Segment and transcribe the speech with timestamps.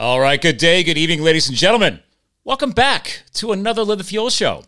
[0.00, 1.98] All right, good day, good evening, ladies and gentlemen.
[2.44, 4.62] Welcome back to another Live the Fuel show.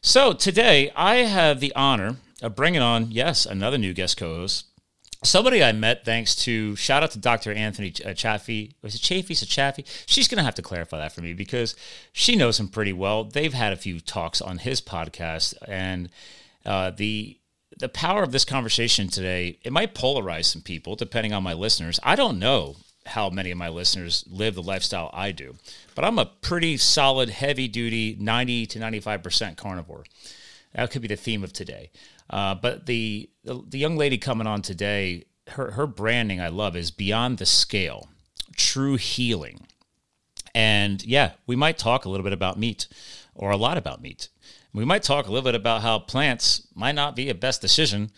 [0.00, 4.66] So, today I have the honor of bringing on, yes, another new guest co host.
[5.24, 7.52] Somebody I met thanks to, shout out to Dr.
[7.52, 8.76] Anthony uh, Chaffee.
[8.80, 9.32] Was it Chaffee?
[9.32, 9.84] Is it Chaffee?
[10.06, 11.74] She's going to have to clarify that for me because
[12.12, 13.24] she knows him pretty well.
[13.24, 16.10] They've had a few talks on his podcast, and
[16.64, 17.40] uh, the
[17.76, 21.98] the power of this conversation today, it might polarize some people depending on my listeners.
[22.04, 22.76] I don't know
[23.06, 25.54] how many of my listeners live the lifestyle I do,
[25.94, 30.04] but I'm a pretty solid, heavy duty, 90 to 95% carnivore.
[30.74, 31.90] That could be the theme of today.
[32.28, 36.76] Uh, but the, the, the young lady coming on today, her her branding I love
[36.76, 38.08] is beyond the scale,
[38.56, 39.66] true healing.
[40.54, 42.88] And yeah, we might talk a little bit about meat,
[43.34, 44.28] or a lot about meat.
[44.72, 48.10] We might talk a little bit about how plants might not be a best decision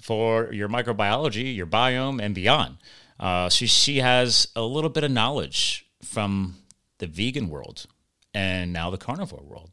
[0.00, 2.76] for your microbiology, your biome, and beyond.
[3.18, 6.56] Uh, she she has a little bit of knowledge from
[6.98, 7.86] the vegan world
[8.32, 9.70] and now the carnivore world.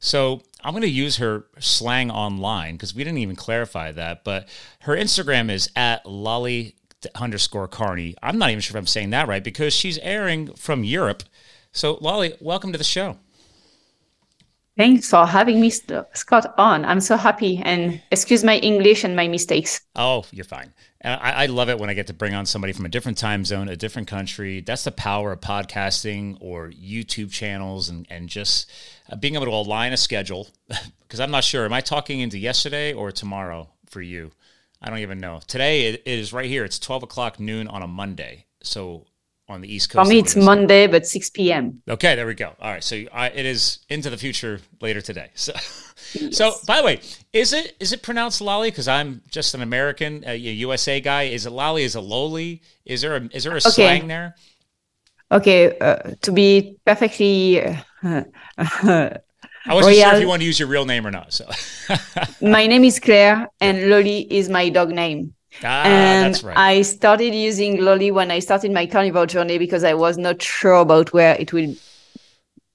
[0.00, 4.22] So I'm going to use her slang online because we didn't even clarify that.
[4.22, 4.48] But
[4.80, 6.76] her Instagram is at lolly
[7.14, 8.14] underscore carney.
[8.22, 11.24] I'm not even sure if I'm saying that right because she's airing from Europe.
[11.72, 13.18] So Lolly, welcome to the show.
[14.78, 16.84] Thanks for having me, Scott, on.
[16.84, 17.60] I'm so happy.
[17.64, 19.80] And excuse my English and my mistakes.
[19.96, 20.72] Oh, you're fine.
[21.04, 23.44] I, I, love it when I get to bring on somebody from a different time
[23.44, 24.60] zone, a different country.
[24.60, 28.70] That's the power of podcasting or YouTube channels and, and just
[29.10, 30.48] uh, being able to align a schedule.
[31.00, 34.30] Because I'm not sure, am I talking into yesterday or tomorrow for you?
[34.82, 35.40] I don't even know.
[35.46, 36.64] Today it is right here.
[36.64, 38.44] It's 12 o'clock noon on a Monday.
[38.62, 39.06] So
[39.48, 40.06] on the East Coast.
[40.06, 41.82] For me, it's Monday, but 6 p.m.
[41.88, 42.52] Okay, there we go.
[42.60, 45.30] All right, so I, it is into the future later today.
[45.34, 45.52] So,
[46.14, 46.36] yes.
[46.36, 47.00] so by the way,
[47.32, 48.70] is it is it pronounced lolly?
[48.70, 51.24] Because I'm just an American, a USA guy.
[51.24, 51.84] Is it lolly?
[51.84, 52.62] Is it lowly?
[52.84, 53.70] Is there a is there a okay.
[53.70, 54.34] slang there?
[55.30, 57.60] Okay, uh, to be perfectly.
[58.02, 58.22] Uh,
[59.66, 60.04] I wasn't Royal.
[60.04, 61.32] sure if you want to use your real name or not.
[61.32, 61.46] So,
[62.40, 65.34] my name is Claire, and Lolly is my dog name.
[65.62, 66.56] Ah, and right.
[66.56, 70.74] I started using Lolly when I started my carnivore journey because I was not sure
[70.74, 71.74] about where it will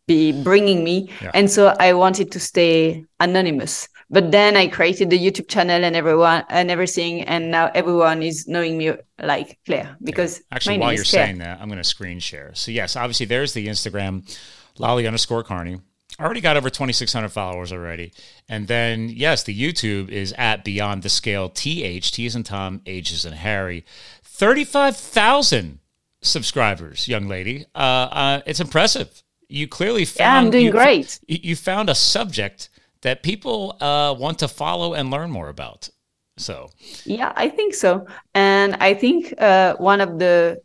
[0.08, 1.10] be bringing me.
[1.22, 1.32] Yeah.
[1.34, 3.88] And so I wanted to stay anonymous.
[4.10, 7.22] But then I created the YouTube channel and everyone and everything.
[7.22, 10.56] And now everyone is knowing me like Claire because yeah.
[10.56, 11.26] actually, while you're Claire.
[11.26, 12.52] saying that, I'm going to screen share.
[12.54, 14.30] So, yes, obviously, there's the Instagram,
[14.78, 15.80] Lolly underscore Carney
[16.24, 18.14] already got over 2600 followers already.
[18.48, 22.82] And then yes the youtube is at beyond the scale th t is in tom
[22.86, 23.86] h is in harry.
[24.24, 25.80] 35000
[26.22, 27.66] subscribers young lady.
[27.76, 29.24] Uh, uh, it's impressive.
[29.50, 31.20] You clearly found yeah, i'm doing you, great.
[31.28, 32.70] you found a subject
[33.02, 35.90] that people uh, want to follow and learn more about.
[36.38, 36.72] So.
[37.06, 38.08] Yeah i think so.
[38.34, 40.62] And i think uh, one of the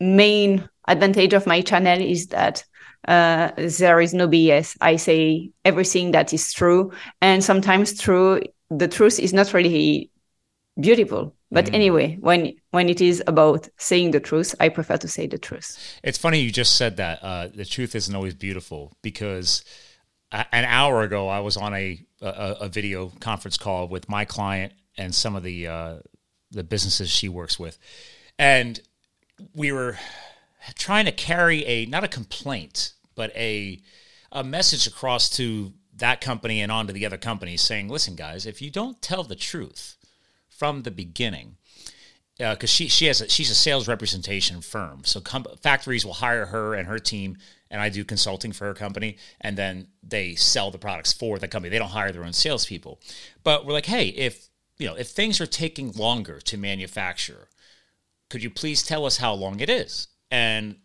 [0.00, 2.64] main advantage of my channel is that
[3.08, 4.76] uh, there is no BS.
[4.80, 8.40] I say everything that is true, and sometimes true.
[8.70, 10.10] The truth is not really
[10.80, 11.74] beautiful, but mm.
[11.74, 15.98] anyway, when when it is about saying the truth, I prefer to say the truth.
[16.02, 17.22] It's funny you just said that.
[17.22, 19.64] Uh, the truth isn't always beautiful because
[20.32, 24.72] an hour ago I was on a, a, a video conference call with my client
[24.96, 25.96] and some of the uh,
[26.50, 27.78] the businesses she works with,
[28.38, 28.80] and
[29.54, 29.98] we were
[30.74, 33.80] trying to carry a not a complaint but a
[34.30, 38.46] a message across to that company and on to the other companies saying listen guys
[38.46, 39.96] if you don't tell the truth
[40.48, 41.56] from the beginning
[42.38, 45.02] because uh, she she has a, she's a sales representation firm.
[45.04, 47.36] So com- factories will hire her and her team
[47.70, 51.48] and I do consulting for her company and then they sell the products for the
[51.48, 51.70] company.
[51.70, 53.00] They don't hire their own salespeople.
[53.44, 54.48] But we're like hey if
[54.78, 57.48] you know if things are taking longer to manufacture
[58.30, 60.76] could you please tell us how long it is and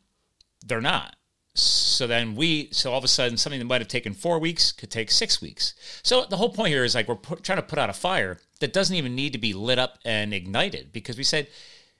[0.64, 1.16] they're not.
[1.56, 4.72] So then we, so all of a sudden, something that might have taken four weeks
[4.72, 5.74] could take six weeks.
[6.04, 8.74] So the whole point here is like we're trying to put out a fire that
[8.74, 11.48] doesn't even need to be lit up and ignited because we said,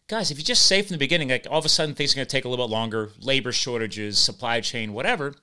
[0.08, 2.18] guys, if you just say from the beginning, like all of a sudden things are
[2.18, 5.34] going to take a little bit longer, labor shortages, supply chain, whatever.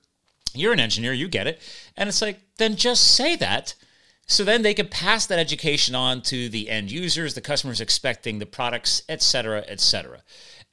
[0.54, 1.60] You're an engineer, you get it.
[1.96, 3.74] And it's like, then just say that.
[4.26, 8.38] So then they can pass that education on to the end users, the customers expecting
[8.38, 10.22] the products, et cetera, et cetera.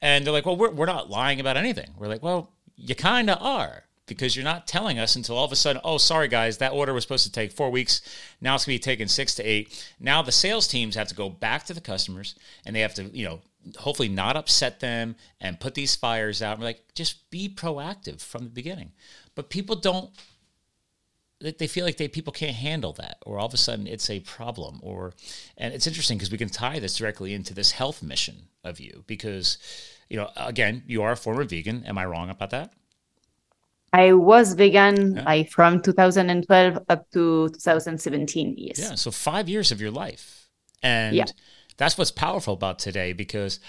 [0.02, 1.88] And they're like, well, we're, we're not lying about anything.
[1.96, 5.52] We're like, well, you kind of are because you're not telling us until all of
[5.52, 8.02] a sudden, oh, sorry, guys, that order was supposed to take four weeks.
[8.40, 9.88] Now it's going to be taking six to eight.
[10.00, 12.34] Now the sales teams have to go back to the customers
[12.66, 13.40] and they have to, you know,
[13.78, 16.58] hopefully not upset them and put these fires out.
[16.58, 18.90] we're like, just be proactive from the beginning.
[19.36, 20.10] But people don't
[21.50, 24.20] they feel like they people can't handle that or all of a sudden it's a
[24.20, 25.12] problem or
[25.56, 29.04] and it's interesting because we can tie this directly into this health mission of you
[29.06, 29.58] because
[30.08, 32.72] you know again you are a former vegan am i wrong about that
[33.92, 35.24] I was vegan yeah.
[35.24, 38.54] like from 2012 up to 2017.
[38.56, 38.78] Yes.
[38.78, 38.94] Yeah.
[38.94, 40.48] So five years of your life.
[40.82, 41.26] And yeah.
[41.76, 43.60] that's what's powerful about today because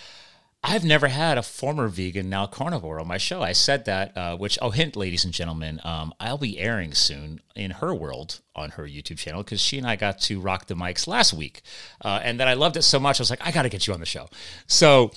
[0.66, 3.42] I've never had a former vegan, now carnivore on my show.
[3.42, 7.42] I said that, uh, which, oh, hint, ladies and gentlemen, um, I'll be airing soon
[7.54, 10.76] in her world on her YouTube channel because she and I got to rock the
[10.76, 11.64] mics last week.
[12.00, 13.88] Uh, and that I loved it so much, I was like, I got to get
[13.88, 14.30] you on the show.
[14.66, 15.12] So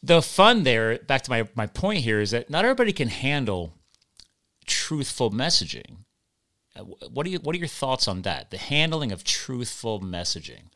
[0.00, 3.74] the fun there, back to my, my point here, is that not everybody can handle
[4.64, 6.04] truthful messaging.
[6.76, 8.52] Uh, what are you, what are your thoughts on that?
[8.52, 10.70] The handling of truthful messaging.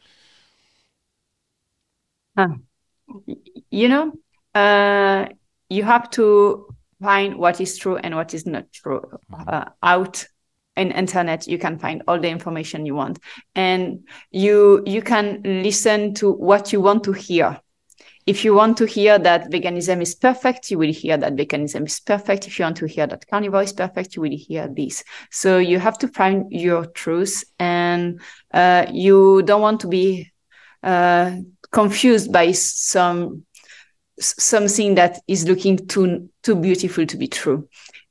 [2.37, 2.49] Huh
[3.71, 4.13] you know,
[4.55, 5.27] uh,
[5.69, 6.67] you have to
[7.03, 9.01] find what is true and what is not true
[9.31, 9.49] mm-hmm.
[9.49, 10.27] uh, out
[10.77, 11.47] in internet.
[11.47, 13.19] You can find all the information you want.
[13.55, 17.61] And you you can listen to what you want to hear.
[18.25, 21.99] If you want to hear that veganism is perfect you will hear that veganism is
[21.99, 22.47] perfect.
[22.47, 25.03] If you want to hear that carnivore is perfect you will hear this.
[25.31, 28.21] So you have to find your truth and
[28.55, 30.32] uh, you don't want to be
[30.83, 31.37] uh,
[31.71, 33.45] confused by some
[34.21, 37.69] something that is looking too too beautiful to be true.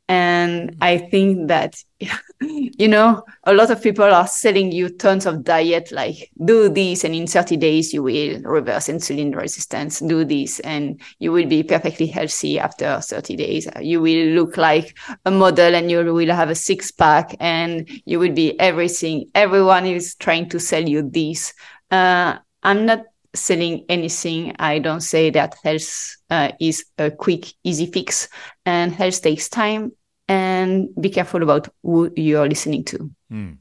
[0.10, 1.82] And i think that
[2.42, 7.06] you know a lot of people are selling you tons of diet like do this
[7.06, 10.00] and in 30 days you will reverse insulin resistance.
[10.00, 13.68] Do this and you will be perfectly healthy after 30 days.
[13.80, 18.20] You will look like a model and you will have a six pack and you
[18.20, 19.30] will be everything.
[19.34, 21.54] Everyone is trying to sell you this.
[21.90, 24.56] Uh, i'm not selling anything.
[24.60, 28.30] I don't say that health uh, is a quick, easy fix,
[28.66, 29.94] and health takes time.
[30.28, 33.12] And be careful about who you're listening to.
[33.32, 33.58] Mm.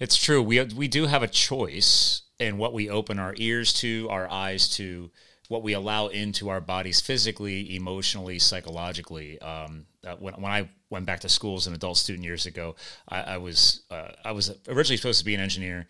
[0.00, 0.42] It's true.
[0.42, 4.68] We we do have a choice in what we open our ears to, our eyes
[4.76, 5.10] to,
[5.48, 9.38] what we allow into our bodies physically, emotionally, psychologically.
[9.40, 12.76] Um, uh, when, when I went back to school as an adult student years ago,
[13.08, 15.86] I, I was uh, I was originally supposed to be an engineer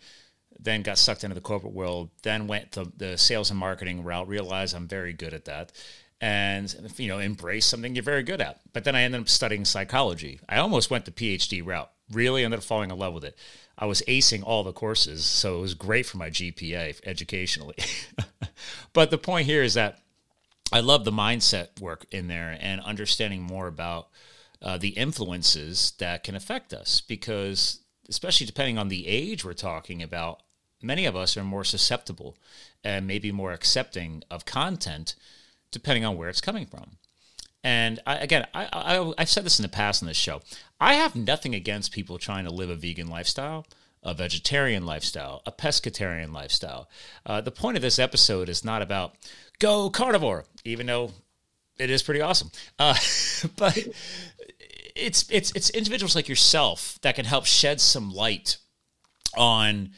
[0.59, 4.27] then got sucked into the corporate world, then went the, the sales and marketing route,
[4.27, 5.71] realized I'm very good at that.
[6.19, 8.59] And, you know, embrace something you're very good at.
[8.73, 10.39] But then I ended up studying psychology.
[10.49, 13.37] I almost went the PhD route, really ended up falling in love with it.
[13.77, 17.75] I was acing all the courses, so it was great for my GPA educationally.
[18.93, 19.99] but the point here is that
[20.71, 24.09] I love the mindset work in there and understanding more about
[24.61, 30.01] uh, the influences that can affect us because especially depending on the age we're talking
[30.01, 30.41] about
[30.81, 32.37] many of us are more susceptible
[32.83, 35.15] and maybe more accepting of content
[35.71, 36.97] depending on where it's coming from.
[37.63, 40.41] And I, again, I, I've said this in the past on this show.
[40.79, 43.65] I have nothing against people trying to live a vegan lifestyle,
[44.03, 46.89] a vegetarian lifestyle, a pescatarian lifestyle.
[47.25, 49.15] Uh, the point of this episode is not about
[49.59, 51.11] go carnivore, even though
[51.77, 52.51] it is pretty awesome.
[52.79, 52.95] Uh,
[53.57, 53.77] but
[54.95, 58.57] it's it's it's individuals like yourself that can help shed some light
[59.35, 59.91] on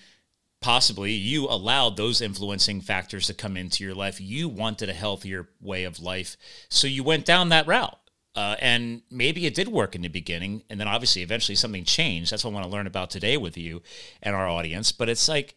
[0.62, 4.20] possibly you allowed those influencing factors to come into your life.
[4.20, 6.36] You wanted a healthier way of life.
[6.70, 7.98] So you went down that route.
[8.36, 10.64] Uh, and maybe it did work in the beginning.
[10.70, 12.32] And then obviously, eventually, something changed.
[12.32, 13.82] That's what I want to learn about today with you
[14.22, 14.92] and our audience.
[14.92, 15.56] But it's like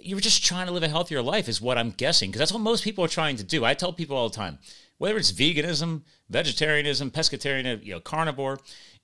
[0.00, 2.30] you were just trying to live a healthier life, is what I'm guessing.
[2.30, 3.64] Because that's what most people are trying to do.
[3.64, 4.58] I tell people all the time
[4.98, 8.58] whether it's veganism, vegetarianism, pescatarian, you know, carnivore,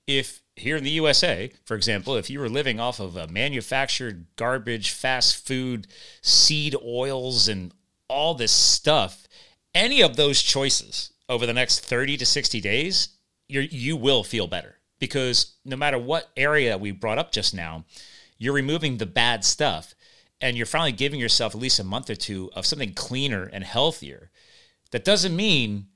[0.09, 4.25] if here in the USA, for example, if you were living off of a manufactured
[4.35, 5.87] garbage, fast food,
[6.21, 7.71] seed oils, and
[8.07, 9.27] all this stuff,
[9.75, 13.09] any of those choices over the next 30 to 60 days,
[13.47, 17.85] you you will feel better because no matter what area we brought up just now,
[18.39, 19.93] you're removing the bad stuff
[20.41, 23.63] and you're finally giving yourself at least a month or two of something cleaner and
[23.63, 24.31] healthier.
[24.91, 25.87] That doesn't mean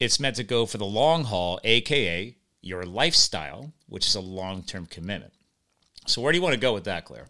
[0.00, 4.62] it's meant to go for the long haul, aka your lifestyle, which is a long
[4.62, 5.32] term commitment.
[6.04, 7.28] So where do you want to go with that, Claire?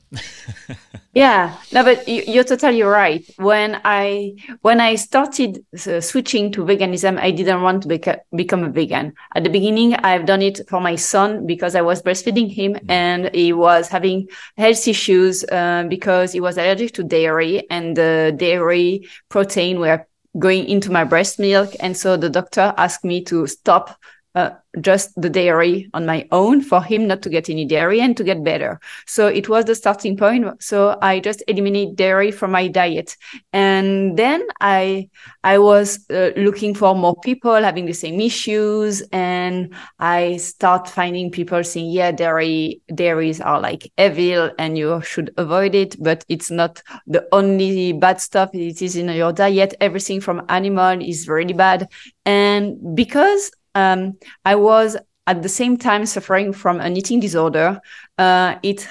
[1.15, 3.23] yeah, no, but you're totally right.
[3.37, 8.65] When I when I started uh, switching to veganism, I didn't want to beca- become
[8.65, 9.13] a vegan.
[9.35, 12.81] At the beginning, I've done it for my son because I was breastfeeding him, mm.
[12.89, 18.33] and he was having health issues uh, because he was allergic to dairy, and the
[18.35, 20.07] dairy protein were
[20.39, 23.99] going into my breast milk, and so the doctor asked me to stop
[24.35, 28.17] uh, just the dairy on my own for him not to get any dairy and
[28.17, 28.81] to get better.
[29.07, 30.63] So it was the starting point.
[30.63, 33.17] So I just eliminate dairy from my diet.
[33.53, 35.11] And then I,
[35.45, 39.03] I was uh, looking for more people having the same issues.
[39.13, 45.35] And I start finding people saying, yeah, dairy, dairies are like evil and you should
[45.37, 46.03] avoid it.
[46.03, 48.51] But it's not the only bad stuff.
[48.55, 49.75] It is in your diet.
[49.81, 51.89] Everything from animal is really bad.
[52.25, 57.81] And because um, I was at the same time suffering from an eating disorder.
[58.19, 58.89] Uh, it,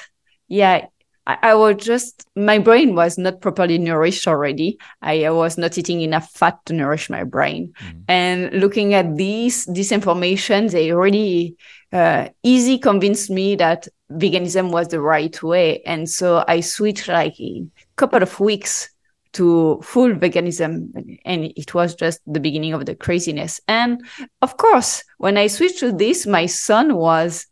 [0.47, 0.85] yeah,
[1.27, 4.79] I, I, was just my brain was not properly nourished already.
[5.01, 7.73] I, I was not eating enough fat to nourish my brain.
[7.79, 8.03] Mm.
[8.07, 11.57] And looking at these this information, they really
[11.93, 15.81] uh, easy convinced me that veganism was the right way.
[15.83, 18.89] And so I switched like a couple of weeks
[19.33, 23.61] to full veganism and it was just the beginning of the craziness.
[23.67, 24.05] And
[24.41, 27.47] of course when i switched to this my son was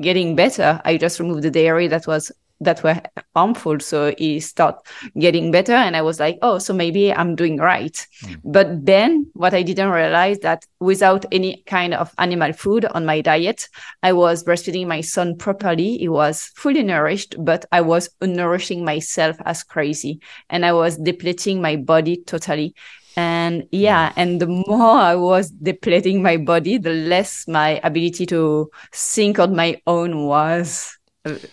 [0.00, 0.80] getting better.
[0.84, 2.30] I just removed the dairy that was
[2.60, 3.00] that were
[3.34, 4.80] harmful so he started
[5.18, 8.06] getting better and i was like oh so maybe i'm doing right.
[8.22, 8.40] Mm.
[8.44, 13.20] but then what i didn't realize that without any kind of animal food on my
[13.20, 13.68] diet
[14.02, 15.98] i was breastfeeding my son properly.
[15.98, 21.62] He was fully nourished but i was nourishing myself as crazy and i was depleting
[21.62, 22.74] my body totally.
[23.16, 28.70] And yeah and the more i was depleting my body the less my ability to
[28.92, 30.97] think on my own was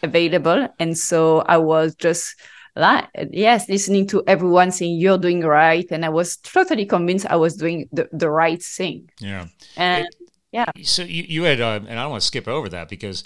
[0.04, 2.36] available and so i was just
[2.76, 7.36] like yes listening to everyone saying you're doing right and i was totally convinced i
[7.36, 10.16] was doing the, the right thing yeah and it,
[10.52, 13.24] yeah so you, you had uh, and i don't want to skip over that because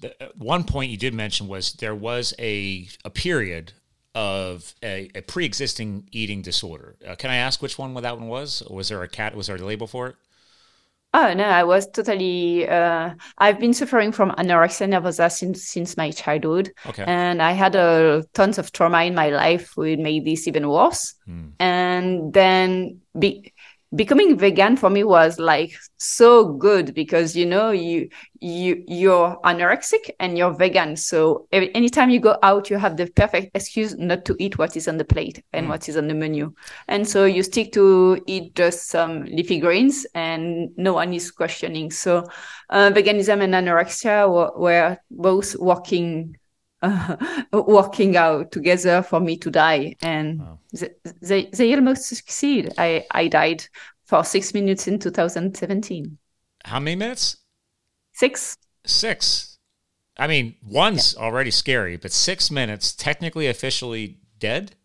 [0.00, 3.72] the, uh, one point you did mention was there was a a period
[4.14, 6.94] of a, a pre-existing eating disorder.
[7.06, 8.62] Uh, can I ask which one that one was?
[8.62, 9.34] Or was there a cat?
[9.34, 10.16] Was there a label for it?
[11.14, 12.68] Oh no, I was totally.
[12.68, 17.04] Uh, I've been suffering from anorexia nervosa since since my childhood, okay.
[17.06, 20.68] and I had a uh, tons of trauma in my life, which made this even
[20.68, 21.14] worse.
[21.28, 21.52] Mm.
[21.60, 23.53] And then, be,
[23.94, 28.08] becoming vegan for me was like so good because you know you
[28.40, 30.96] you you're anorexic and you're vegan.
[30.96, 34.76] So every, anytime you go out you have the perfect excuse not to eat what
[34.76, 35.70] is on the plate and mm.
[35.70, 36.52] what is on the menu.
[36.88, 41.90] And so you stick to eat just some leafy greens and no one is questioning.
[41.90, 42.26] So
[42.70, 46.36] uh, veganism and anorexia were, were both working
[46.84, 47.16] uh,
[47.66, 49.94] working out together for me to die.
[50.02, 50.58] And wow.
[51.20, 52.72] they, they almost succeed.
[52.78, 53.66] I i died
[54.04, 56.18] for six minutes in 2017
[56.64, 57.36] how many minutes?
[58.12, 58.56] Six.
[58.86, 59.58] Six.
[60.16, 61.24] I mean one's yeah.
[61.24, 64.76] already scary but six minutes technically officially dead?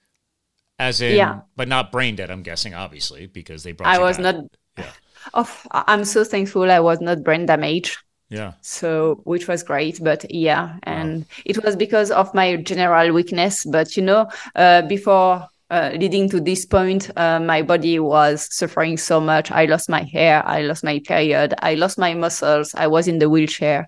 [0.80, 1.42] As in yeah.
[1.58, 4.36] but not brain dead i'm guessing obviously because they brought i was not
[4.78, 4.92] yeah.
[5.34, 7.98] Oh i'm so thankful i was not brain damaged
[8.30, 8.54] yeah.
[8.62, 11.26] So, which was great, but yeah, and wow.
[11.46, 13.66] it was because of my general weakness.
[13.66, 18.98] But you know, uh, before uh, leading to this point, uh, my body was suffering
[18.98, 19.52] so much.
[19.52, 22.76] I lost my hair, I lost my period, I lost my muscles.
[22.76, 23.88] I was in the wheelchair.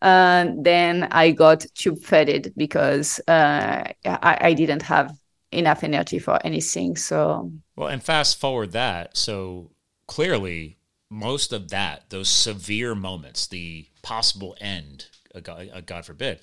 [0.00, 5.16] Uh, then I got tube fed because uh, I, I didn't have
[5.52, 6.96] enough energy for anything.
[6.96, 9.16] So, well, and fast forward that.
[9.16, 9.70] So
[10.06, 10.78] clearly,
[11.12, 15.06] most of that, those severe moments, the possible end,
[15.42, 16.40] God, God forbid,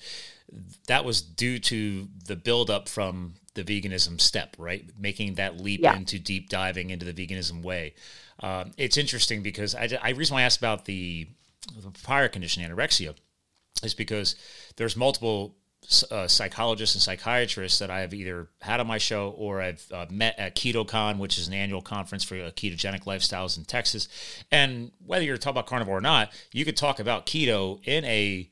[0.86, 4.84] that was due to the buildup from the veganism step, right?
[4.98, 5.96] Making that leap yeah.
[5.96, 7.94] into deep diving into the veganism way.
[8.38, 11.26] Um, it's interesting because I, I reason why I asked about the,
[11.76, 13.16] the prior condition anorexia
[13.82, 14.36] is because
[14.76, 15.56] there's multiple
[16.10, 20.06] uh, psychologists and psychiatrists that I have either had on my show or I've uh,
[20.10, 24.08] met at KetoCon, which is an annual conference for uh, ketogenic lifestyles in Texas.
[24.52, 28.48] And whether you're talking about carnivore or not, you could talk about keto in a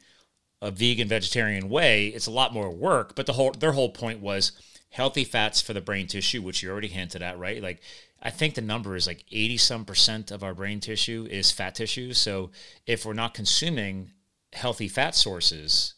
[0.61, 2.09] a vegan vegetarian way.
[2.09, 4.53] It's a lot more work, but the whole their whole point was
[4.91, 7.63] healthy fats for the brain tissue, which you already hinted at, right?
[7.63, 7.81] Like
[8.21, 11.77] I think the number is like 80 some percent of our brain tissue is fat
[11.77, 12.13] tissue.
[12.13, 12.51] So
[12.87, 14.11] if we're not consuming
[14.53, 15.95] healthy fat sources,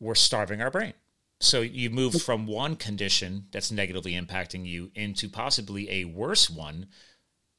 [0.00, 0.94] we're starving our brain.
[1.40, 6.86] So you move from one condition that's negatively impacting you into possibly a worse one.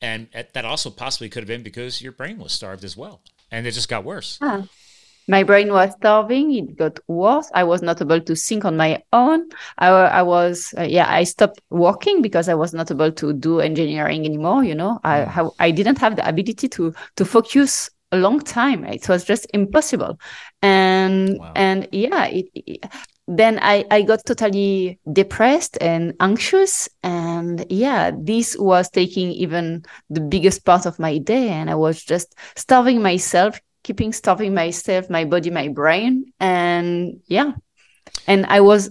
[0.01, 3.22] And that also possibly could have been because your brain was starved as well.
[3.51, 4.38] And it just got worse.
[4.41, 4.63] Huh.
[5.27, 6.51] My brain was starving.
[6.53, 7.51] It got worse.
[7.53, 9.50] I was not able to think on my own.
[9.77, 13.60] I, I was, uh, yeah, I stopped working because I was not able to do
[13.60, 14.63] engineering anymore.
[14.63, 15.53] You know, I, mm.
[15.60, 18.84] I didn't have the ability to to focus a long time.
[18.86, 20.20] It was just impossible.
[20.62, 21.54] And wow.
[21.56, 22.86] and yeah, it, it,
[23.28, 26.89] then I, I got totally depressed and anxious.
[27.04, 31.50] And yeah, this was taking even the biggest part of my day.
[31.50, 36.34] And I was just starving myself, keeping starving myself, my body, my brain.
[36.39, 37.51] And yeah.
[38.25, 38.89] And I was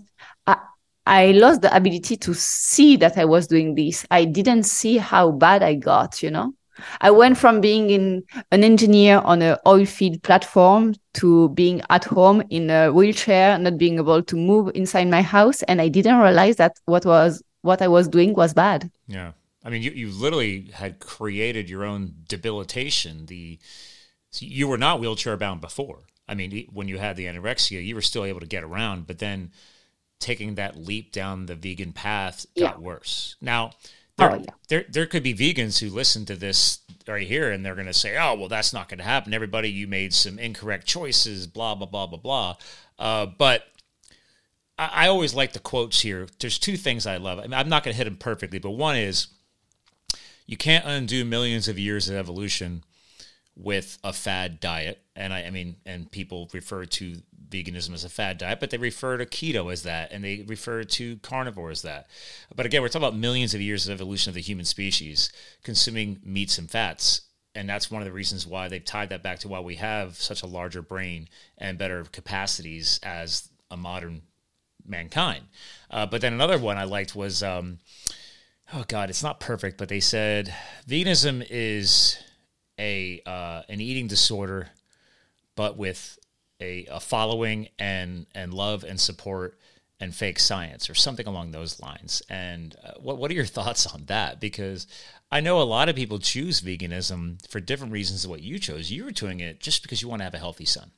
[1.09, 4.05] I lost the ability to see that I was doing this.
[4.11, 6.53] I didn't see how bad I got, you know?
[7.01, 12.05] I went from being in an engineer on an oil field platform to being at
[12.05, 16.19] home in a wheelchair, not being able to move inside my house, and I didn't
[16.19, 18.91] realize that what was what I was doing was bad.
[19.07, 19.33] Yeah,
[19.65, 23.27] I mean, you you literally had created your own debilitation.
[23.27, 23.59] The
[24.39, 26.01] you were not wheelchair bound before.
[26.29, 29.19] I mean, when you had the anorexia, you were still able to get around, but
[29.19, 29.51] then
[30.21, 32.79] taking that leap down the vegan path got yeah.
[32.79, 33.37] worse.
[33.41, 33.73] Now,
[34.19, 34.51] there, oh, yeah.
[34.69, 37.95] there, there could be vegans who listen to this right here and they're going to
[37.95, 39.33] say, oh, well, that's not going to happen.
[39.33, 42.57] Everybody, you made some incorrect choices, blah, blah, blah, blah, blah.
[42.99, 43.65] Uh, but
[44.79, 46.27] I, I, always like the quotes here.
[46.41, 47.39] There's two things I love.
[47.39, 49.29] I mean, I'm not going to hit them perfectly, but one is
[50.47, 52.83] you can't undo millions of years of evolution
[53.59, 55.03] with a fad diet.
[55.17, 57.17] And I, I mean, and people refer to
[57.49, 60.85] veganism as a fad diet, but they refer to keto as that, and they refer
[60.85, 62.07] to carnivore as that.
[62.55, 65.33] But again, we're talking about millions of years of evolution of the human species
[65.65, 67.23] consuming meats and fats.
[67.55, 70.17] And that's one of the reasons why they've tied that back to why we have
[70.17, 74.23] such a larger brain and better capacities as a modern
[74.87, 75.45] mankind.
[75.91, 77.79] Uh, but then another one I liked was, um,
[78.73, 80.55] oh God, it's not perfect, but they said
[80.87, 82.19] veganism is
[82.79, 84.71] a uh, an eating disorder,
[85.57, 86.19] but with
[86.61, 89.59] a, a following and and love and support
[90.01, 92.23] and fake science or something along those lines.
[92.29, 94.41] And uh, what what are your thoughts on that?
[94.41, 94.87] Because
[95.31, 98.91] I know a lot of people choose veganism for different reasons than what you chose.
[98.91, 100.91] You were doing it just because you want to have a healthy son.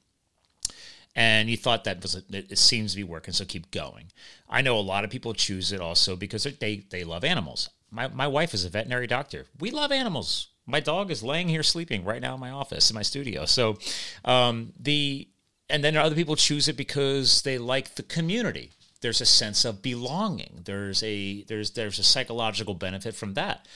[1.17, 4.13] And you thought that was a, it seems to be working, so keep going.
[4.49, 7.71] I know a lot of people choose it also because they they love animals.
[7.91, 9.47] My my wife is a veterinary doctor.
[9.59, 10.50] We love animals.
[10.67, 13.45] My dog is laying here sleeping right now in my office in my studio.
[13.45, 13.79] So
[14.25, 15.29] um, the
[15.69, 18.71] and then other people choose it because they like the community.
[19.01, 20.61] There's a sense of belonging.
[20.65, 23.67] There's a there's there's a psychological benefit from that.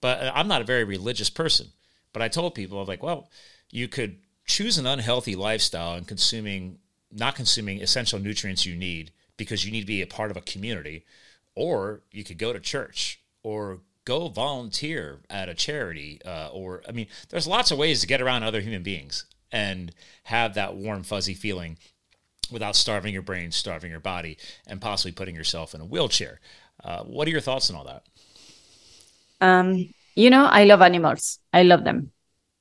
[0.00, 1.68] But uh, i'm not a very religious person
[2.12, 3.28] but i told people i was like well
[3.70, 6.78] you could choose an unhealthy lifestyle and consuming
[7.12, 10.42] not consuming essential nutrients you need because you need to be a part of a
[10.42, 11.04] community
[11.54, 13.80] or you could go to church or
[14.10, 18.20] go volunteer at a charity uh, or i mean there's lots of ways to get
[18.20, 19.92] around other human beings and
[20.24, 21.78] have that warm, fuzzy feeling
[22.50, 26.40] without starving your brain, starving your body, and possibly putting yourself in a wheelchair.
[26.82, 28.04] Uh, what are your thoughts on all that?
[29.40, 31.38] Um, you know, I love animals.
[31.52, 32.12] I love them.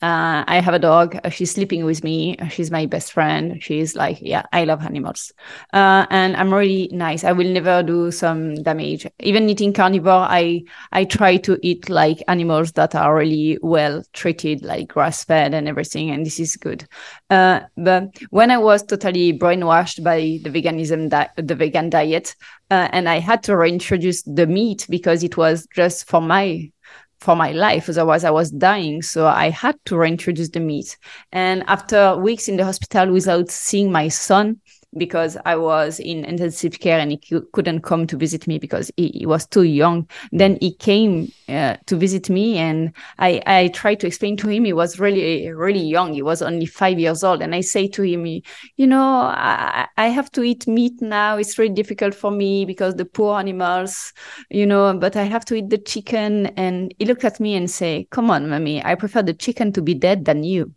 [0.01, 1.19] Uh, I have a dog.
[1.25, 2.37] Uh, she's sleeping with me.
[2.37, 3.61] Uh, she's my best friend.
[3.61, 5.33] She's like, yeah, I love animals.
[5.73, 7.25] Uh, and I'm really nice.
[7.25, 9.05] I will never do some damage.
[9.19, 14.63] Even eating carnivore, I, I try to eat like animals that are really well treated,
[14.63, 16.11] like grass fed and everything.
[16.11, 16.87] And this is good.
[17.29, 22.37] Uh, but when I was totally brainwashed by the veganism, di- the vegan diet,
[22.71, 26.71] uh, and I had to reintroduce the meat because it was just for my
[27.19, 27.89] for my life.
[27.89, 29.01] Otherwise, I was dying.
[29.01, 30.97] So I had to reintroduce the meat.
[31.31, 34.59] And after weeks in the hospital without seeing my son,
[34.97, 39.09] because I was in intensive care and he couldn't come to visit me because he,
[39.09, 40.07] he was too young.
[40.31, 44.65] Then he came uh, to visit me, and I, I tried to explain to him
[44.65, 46.13] he was really, really young.
[46.13, 47.41] He was only five years old.
[47.41, 51.37] And I say to him, You know, I, I have to eat meat now.
[51.37, 54.13] It's really difficult for me because the poor animals,
[54.49, 56.47] you know, but I have to eat the chicken.
[56.57, 59.81] And he looked at me and say, Come on, mommy, I prefer the chicken to
[59.81, 60.73] be dead than you.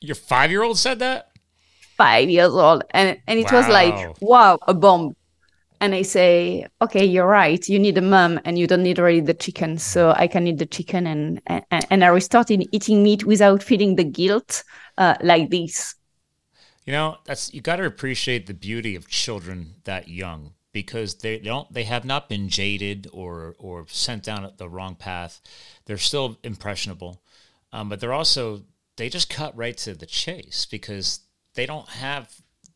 [0.00, 1.31] Your five year old said that?
[2.02, 2.82] Five years old.
[2.90, 3.58] And, and it wow.
[3.58, 5.14] was like, wow, a bomb.
[5.80, 7.68] And I say, okay, you're right.
[7.68, 9.78] You need a mom and you don't need really the chicken.
[9.78, 11.06] So I can eat the chicken.
[11.06, 14.64] And, and, and I restarted eating meat without feeling the guilt
[14.98, 15.94] uh, like this.
[16.86, 21.38] You know, that's you got to appreciate the beauty of children that young because they
[21.38, 25.40] don't they have not been jaded or or sent down the wrong path.
[25.84, 27.22] They're still impressionable,
[27.72, 28.62] um, but they're also
[28.96, 31.20] they just cut right to the chase because
[31.54, 32.32] they don't have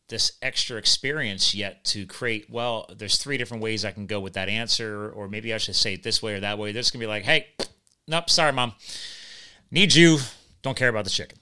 [0.09, 4.33] this extra experience yet to create well there's three different ways i can go with
[4.33, 6.71] that answer or maybe i should say it this way or that way.
[6.71, 7.47] They're just to be like hey
[8.07, 8.73] nope sorry mom.
[9.71, 10.19] Need you.
[10.61, 11.37] Don't care about the chicken.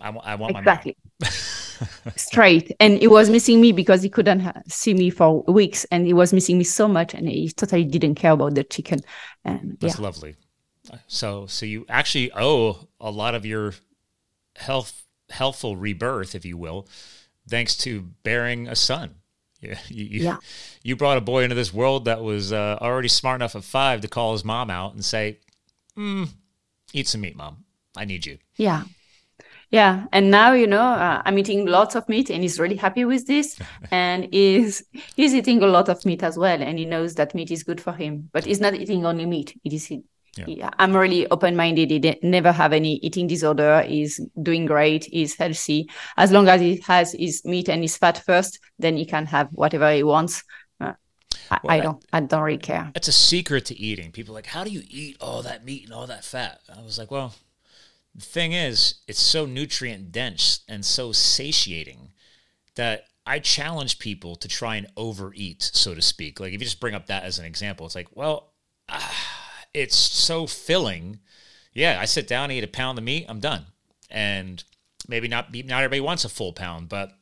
[0.00, 0.96] I, I want exactly.
[1.20, 2.12] my exactly.
[2.16, 2.76] Straight.
[2.80, 6.12] And he was missing me because he couldn't ha- see me for weeks and he
[6.12, 9.00] was missing me so much and he totally didn't care about the chicken.
[9.44, 10.02] And that's yeah.
[10.02, 10.36] lovely.
[11.08, 13.74] So so you actually owe a lot of your
[14.54, 16.88] health healthful rebirth, if you will,
[17.48, 19.16] thanks to bearing a son.
[19.60, 20.36] Yeah, you, yeah.
[20.82, 24.02] you brought a boy into this world that was uh, already smart enough at five
[24.02, 25.38] to call his mom out and say,
[25.96, 26.28] mm,
[26.92, 27.64] "Eat some meat, mom.
[27.96, 28.84] I need you." Yeah,
[29.70, 30.06] yeah.
[30.12, 33.26] And now you know uh, I'm eating lots of meat, and he's really happy with
[33.26, 33.58] this.
[33.90, 34.84] and he's
[35.16, 37.80] he's eating a lot of meat as well, and he knows that meat is good
[37.80, 38.28] for him.
[38.32, 39.90] But he's not eating only meat; it is
[40.36, 40.44] yeah.
[40.48, 40.70] yeah.
[40.78, 41.90] I'm really open minded.
[41.90, 43.82] He never have any eating disorder.
[43.82, 45.04] He's doing great.
[45.04, 45.88] He's healthy.
[46.16, 49.48] As long as he has his meat and his fat first, then he can have
[49.52, 50.42] whatever he wants.
[50.80, 50.92] Uh,
[51.50, 52.04] I, well, I, don't.
[52.12, 52.90] I don't really care.
[52.94, 54.12] It's a secret to eating.
[54.12, 56.60] People like, how do you eat all that meat and all that fat?
[56.76, 57.34] I was like, well,
[58.14, 62.12] The thing is, it's so nutrient dense and so satiating
[62.76, 66.38] that I challenge people to try and overeat, so to speak.
[66.38, 68.52] Like if you just bring up that as an example, it's like, well,
[68.88, 69.25] ah,
[69.76, 71.20] it's so filling.
[71.74, 73.66] Yeah, I sit down, eat a pound of meat, I'm done.
[74.10, 74.64] And
[75.06, 77.12] maybe not not everybody wants a full pound, but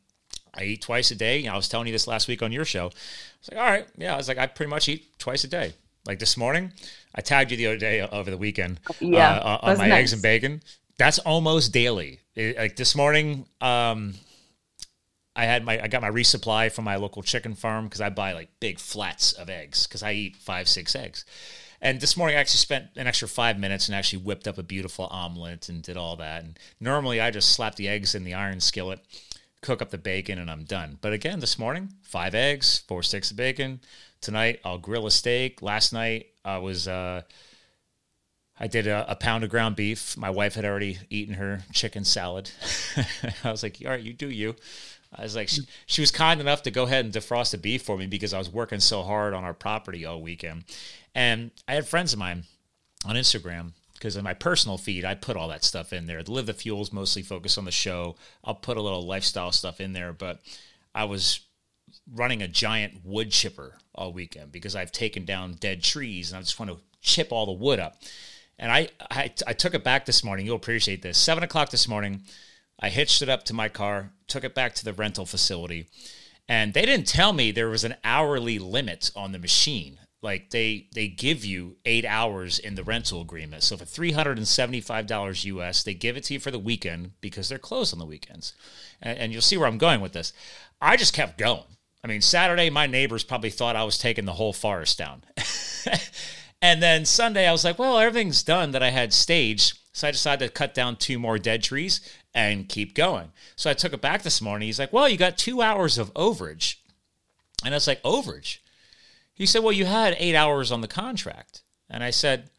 [0.55, 1.38] I eat twice a day.
[1.38, 2.85] You know, I was telling you this last week on your show.
[2.85, 4.14] I was like, all right, yeah.
[4.14, 5.75] I was like, I pretty much eat twice a day.
[6.07, 6.73] Like this morning,
[7.14, 8.79] I tagged you the other day over the weekend.
[9.01, 10.01] Yeah, uh, on my nice.
[10.01, 10.62] eggs and bacon.
[10.97, 12.21] That's almost daily.
[12.37, 14.14] It, like this morning, um,
[15.35, 18.33] I had my I got my resupply from my local chicken farm because I buy
[18.33, 21.25] like big flats of eggs because I eat five six eggs.
[21.85, 24.62] And this morning I actually spent an extra five minutes and actually whipped up a
[24.62, 26.42] beautiful omelet and did all that.
[26.42, 29.01] And normally I just slap the eggs in the iron skillet
[29.64, 30.99] cook up the bacon, and I'm done.
[31.01, 33.81] But again, this morning, five eggs, four sticks of bacon.
[34.20, 35.62] Tonight, I'll grill a steak.
[35.62, 36.87] Last night, I was.
[36.87, 37.23] Uh,
[38.61, 40.16] I did a, a, pound of ground beef.
[40.16, 42.53] My wife had already eaten her chicken salad.
[43.44, 44.55] I was like, all right, you do you.
[45.12, 47.83] I was like, she, she, was kind enough to go ahead and defrost the beef
[47.83, 50.64] for me because I was working so hard on our property all weekend.
[51.14, 52.44] And I had friends of mine
[53.05, 56.22] on Instagram because in my personal feed, I put all that stuff in there.
[56.22, 58.16] The Live the Fuels mostly focus on the show.
[58.42, 60.40] I'll put a little lifestyle stuff in there, but
[60.94, 61.40] I was
[62.12, 66.42] running a giant wood chipper all weekend because I've taken down dead trees and I
[66.42, 67.96] just want to chip all the wood up.
[68.59, 70.46] And I, I, I took it back this morning.
[70.46, 71.18] You'll appreciate this.
[71.18, 72.22] Seven o'clock this morning,
[72.79, 75.88] I hitched it up to my car, took it back to the rental facility,
[76.48, 80.88] and they didn't tell me there was an hourly limit on the machine like they
[80.94, 83.62] they give you eight hours in the rental agreement.
[83.62, 86.50] So for three hundred and seventy five dollars US, they give it to you for
[86.50, 88.54] the weekend because they're closed on the weekends.
[89.02, 90.32] And, and, you'll see where I'm going with this.
[90.80, 91.64] I just kept going.
[92.02, 95.24] I mean, Saturday my neighbors probably thought I was taking the whole forest down.
[96.62, 99.78] and then Sunday I was like, well, everything's done that I had staged.
[99.92, 102.00] So I decided to cut down two more dead trees
[102.34, 103.30] and keep going.
[103.54, 104.66] So I took it back this morning.
[104.66, 106.76] He's like, well, you got two hours of overage.
[107.64, 108.58] And I was like, overage?
[109.35, 111.62] He said, Well, you had eight hours on the contract.
[111.90, 112.51] And I said,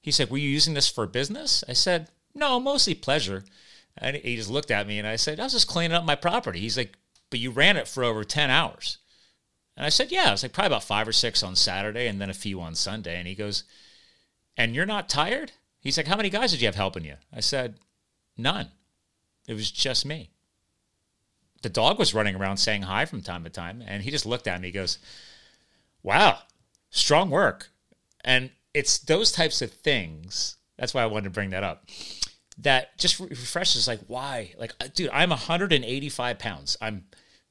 [0.00, 1.62] He said, Were you using this for business?
[1.68, 3.44] I said, No, mostly pleasure.
[3.96, 6.14] And he just looked at me and I said, I was just cleaning up my
[6.14, 6.60] property.
[6.60, 6.96] He's like,
[7.30, 8.98] But you ran it for over 10 hours.
[9.76, 12.20] And I said, Yeah, it was like probably about five or six on Saturday and
[12.20, 13.18] then a few on Sunday.
[13.18, 13.64] And he goes,
[14.56, 15.52] And you're not tired?
[15.80, 17.16] He's like, How many guys did you have helping you?
[17.32, 17.76] I said,
[18.36, 18.68] None.
[19.46, 20.30] It was just me.
[21.62, 23.82] The dog was running around saying hi from time to time.
[23.86, 24.68] And he just looked at me.
[24.68, 24.98] He goes,
[26.02, 26.38] wow,
[26.90, 27.70] strong work.
[28.24, 30.56] And it's those types of things.
[30.78, 31.88] That's why I wanted to bring that up.
[32.58, 34.54] That just refreshes like why?
[34.58, 36.76] Like, uh, dude, I'm 185 pounds.
[36.80, 37.04] I'm,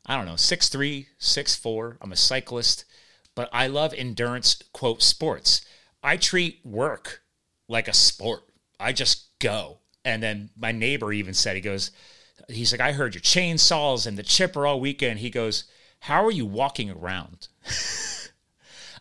[0.05, 1.97] I don't know, 6'3, 6'4.
[2.01, 2.85] I'm a cyclist,
[3.35, 5.65] but I love endurance, quote, sports.
[6.03, 7.21] I treat work
[7.67, 8.43] like a sport.
[8.79, 9.79] I just go.
[10.03, 11.91] And then my neighbor even said, he goes,
[12.47, 15.19] he's like, I heard your chainsaws and the chipper all weekend.
[15.19, 15.65] He goes,
[15.99, 17.47] How are you walking around?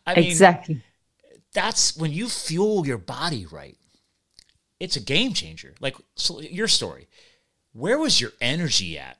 [0.07, 0.83] I mean, exactly.
[1.53, 3.77] That's when you fuel your body right.
[4.79, 5.75] It's a game changer.
[5.81, 7.09] Like so your story.
[7.73, 9.19] Where was your energy at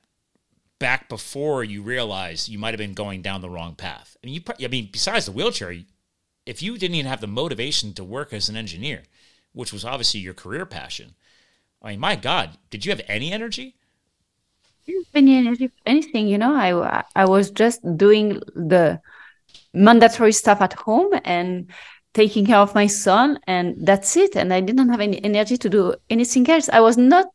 [0.79, 4.17] back before you realized you might have been going down the wrong path?
[4.23, 4.65] I mean, you.
[4.65, 5.75] I mean, besides the wheelchair,
[6.45, 9.03] if you didn't even have the motivation to work as an engineer,
[9.53, 11.15] which was obviously your career passion,
[11.81, 13.75] I mean, my God, did you have any energy?
[15.13, 16.53] Any energy, for anything, you know.
[16.53, 18.99] I I was just doing the
[19.73, 21.69] mandatory stuff at home and
[22.13, 24.35] taking care of my son and that's it.
[24.35, 26.69] And i didn't have any energy to do anything else.
[26.69, 27.27] I was not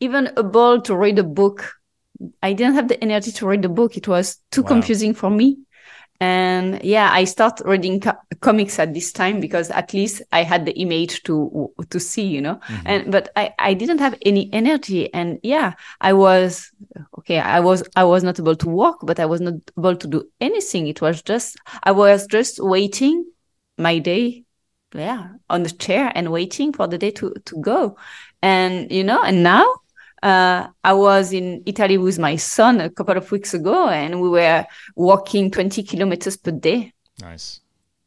[0.00, 1.72] even able to read a book.
[2.42, 3.96] I didn't have the energy to read the book.
[3.96, 4.68] It was too wow.
[4.68, 5.58] confusing for me
[6.20, 10.64] and yeah i start reading co- comics at this time because at least i had
[10.64, 12.54] the image to to see you know?
[12.54, 12.86] Mm-hmm.
[12.86, 15.12] and but i i didn't have any energy.
[15.12, 16.70] And yeah i was
[17.18, 20.06] okay i was i was not able to walk but i was not able to
[20.06, 20.86] do anything.
[20.86, 23.24] It was just i was just waiting
[23.76, 24.44] my day
[24.94, 27.96] yeah on the chair and waiting for the day to to go.
[28.40, 29.66] And you know and now
[30.24, 34.28] uh, I was in Italy with my son a couple of weeks ago, and we
[34.30, 34.64] were
[34.96, 36.92] walking 20 kilometers per day.
[37.20, 37.60] Nice.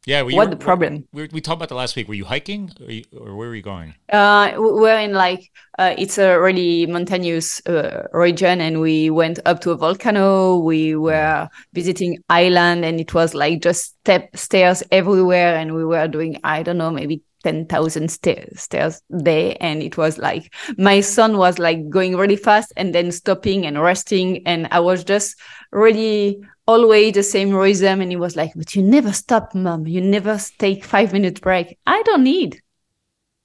[0.04, 0.22] Yeah.
[0.22, 1.06] What the problem?
[1.12, 2.08] We, we, talked about the last week.
[2.08, 3.94] Were you hiking, or, you, or where were you going?
[4.10, 9.60] Uh, we're in like uh, it's a really mountainous uh, region, and we went up
[9.60, 10.56] to a volcano.
[10.56, 16.08] We were visiting island, and it was like just step stairs everywhere, and we were
[16.08, 19.54] doing I don't know maybe 10,000 stairs, stairs day.
[19.56, 23.80] And it was like, my son was like going really fast and then stopping and
[23.80, 24.46] resting.
[24.46, 25.38] And I was just
[25.70, 28.00] really always the same rhythm.
[28.00, 29.86] And he was like, but you never stop, mom.
[29.86, 31.78] You never take five minute break.
[31.86, 32.60] I don't need.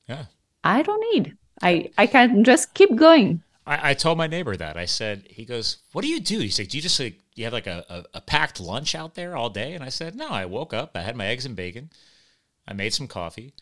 [0.08, 0.26] Yeah.
[0.64, 1.38] I don't need.
[1.62, 3.42] I I can just keep going.
[3.66, 4.78] I, I told my neighbor that.
[4.78, 7.46] I said, he goes, "What do you do?" He's like, "Do you just like you
[7.46, 10.30] have like a, a, a packed lunch out there all day?" And I said, "No,
[10.30, 11.90] I woke up, I had my eggs and bacon,
[12.68, 13.54] I made some coffee."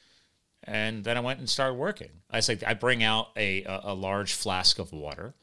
[0.63, 2.09] And then I went and started working.
[2.29, 5.33] I said I bring out a, a, a large flask of water,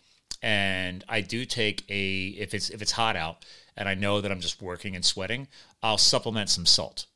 [0.43, 3.45] and I do take a if it's if it's hot out
[3.77, 5.49] and I know that I'm just working and sweating,
[5.83, 7.07] I'll supplement some salt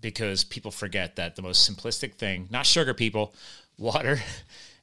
[0.00, 3.34] because people forget that the most simplistic thing, not sugar, people,
[3.78, 4.20] water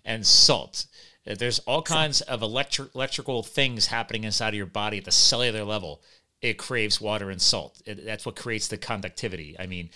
[0.05, 0.85] and salt.
[1.25, 5.63] There's all kinds of electric electrical things happening inside of your body at the cellular
[5.63, 6.01] level.
[6.41, 7.81] It craves water and salt.
[7.85, 9.55] It, that's what creates the conductivity.
[9.57, 9.89] I mean,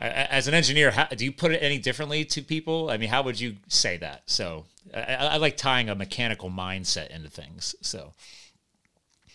[0.00, 2.90] as an engineer, how, do you put it any differently to people?
[2.90, 4.22] I mean, how would you say that?
[4.26, 7.74] So I, I, like tying a mechanical mindset into things.
[7.82, 8.12] So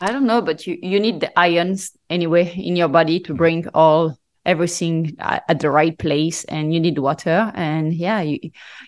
[0.02, 3.38] I don't know, but you, you need the ions anyway in your body to hmm.
[3.38, 8.38] bring all everything at the right place and you need water and yeah you,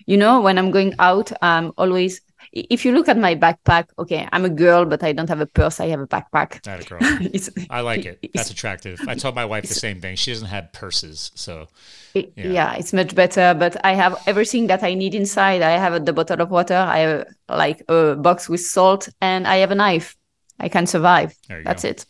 [0.06, 2.22] you know when i'm going out i'm always
[2.54, 5.46] if you look at my backpack, okay, I'm a girl, but I don't have a
[5.46, 5.80] purse.
[5.80, 6.66] I have a backpack.
[6.66, 7.68] Not a girl.
[7.70, 8.30] I like it.
[8.34, 9.00] That's attractive.
[9.08, 10.16] I told my wife the same thing.
[10.16, 11.68] She doesn't have purses, so
[12.14, 12.24] yeah.
[12.36, 12.74] yeah.
[12.76, 13.56] it's much better.
[13.58, 15.62] But I have everything that I need inside.
[15.62, 16.76] I have the bottle of water.
[16.76, 20.16] I have like a box with salt, and I have a knife.
[20.60, 21.36] I can survive.
[21.48, 21.90] That's go.
[21.90, 22.06] it.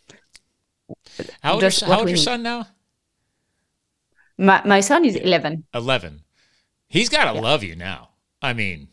[1.42, 2.66] How old, Just your, how old your son now?
[4.38, 5.64] My my son is eleven.
[5.74, 6.22] Eleven.
[6.88, 7.40] He's got to yeah.
[7.42, 8.10] love you now.
[8.40, 8.88] I mean,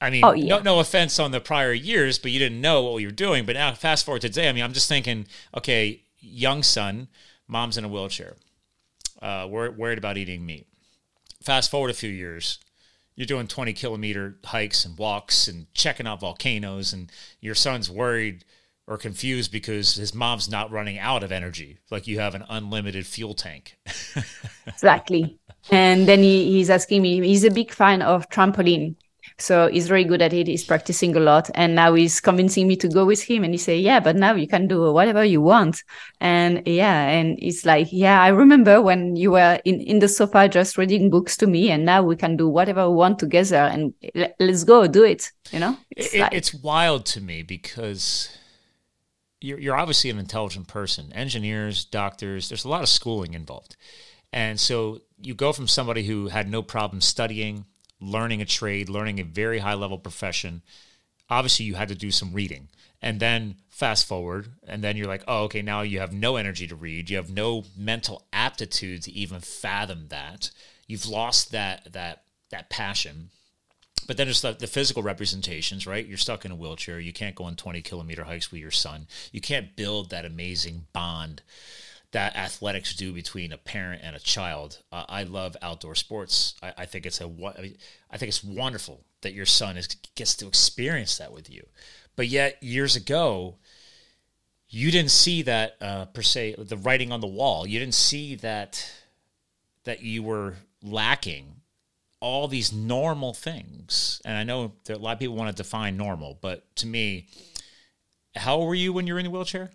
[0.00, 0.56] I mean, oh, yeah.
[0.56, 3.44] no, no offense on the prior years, but you didn't know what you were doing.
[3.44, 7.08] But now, fast forward to today, I mean, I'm just thinking, okay, young son,
[7.48, 8.36] mom's in a wheelchair,
[9.20, 10.66] uh, we're worried about eating meat.
[11.42, 12.58] Fast forward a few years,
[13.16, 18.44] you're doing 20 kilometer hikes and walks and checking out volcanoes, and your son's worried
[18.86, 23.04] or confused because his mom's not running out of energy, like you have an unlimited
[23.06, 23.76] fuel tank.
[24.66, 25.38] exactly.
[25.70, 28.94] And then he, he's asking me, he's a big fan of trampoline
[29.40, 30.48] so he's very good at it.
[30.48, 31.48] He's practicing a lot.
[31.54, 33.44] And now he's convincing me to go with him.
[33.44, 35.84] And he say, yeah, but now you can do whatever you want.
[36.20, 40.48] And yeah, and it's like, yeah, I remember when you were in, in the sofa
[40.48, 41.70] just reading books to me.
[41.70, 43.94] And now we can do whatever we want together and
[44.40, 45.30] let's go do it.
[45.52, 48.36] You know, it's, it, like, it's wild to me because
[49.40, 53.76] you're, you're obviously an intelligent person, engineers, doctors, there's a lot of schooling involved.
[54.32, 57.64] And so you go from somebody who had no problem studying,
[58.00, 60.62] learning a trade, learning a very high level profession,
[61.30, 62.68] obviously you had to do some reading.
[63.00, 66.66] And then fast forward, and then you're like, oh, okay, now you have no energy
[66.66, 67.10] to read.
[67.10, 70.50] You have no mental aptitude to even fathom that.
[70.88, 73.30] You've lost that that that passion.
[74.08, 76.06] But then there's the, the physical representations, right?
[76.06, 76.98] You're stuck in a wheelchair.
[76.98, 79.06] You can't go on 20 kilometer hikes with your son.
[79.32, 81.42] You can't build that amazing bond
[82.12, 84.78] that athletics do between a parent and a child.
[84.90, 86.54] Uh, I love outdoor sports.
[86.62, 87.76] I, I think it's a I mean,
[88.10, 91.66] I think it's wonderful that your son is gets to experience that with you.
[92.16, 93.56] But yet years ago,
[94.68, 97.66] you didn't see that uh, per se the writing on the wall.
[97.66, 98.90] You didn't see that
[99.84, 101.54] that you were lacking
[102.20, 104.20] all these normal things.
[104.24, 107.28] And I know that a lot of people want to define normal, but to me,
[108.34, 109.70] how were you when you were in the wheelchair?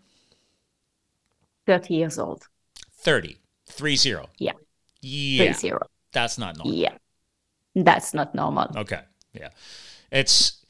[1.65, 2.47] 30 years old.
[2.99, 3.37] 30.
[3.67, 4.29] 3 0.
[4.37, 4.51] Yeah.
[5.01, 5.53] Yeah.
[5.53, 5.79] 3 0.
[6.11, 6.73] That's not normal.
[6.73, 6.97] Yeah.
[7.75, 8.67] That's not normal.
[8.75, 9.01] Okay.
[9.33, 9.49] Yeah.
[10.11, 10.63] It's,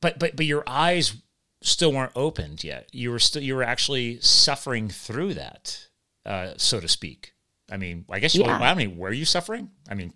[0.00, 1.14] but, but, but your eyes
[1.62, 2.88] still weren't opened yet.
[2.92, 5.88] You were still, you were actually suffering through that,
[6.26, 7.34] uh, so to speak.
[7.70, 8.58] I mean, I guess, yeah.
[8.58, 9.70] I mean, were you suffering?
[9.88, 10.12] I mean,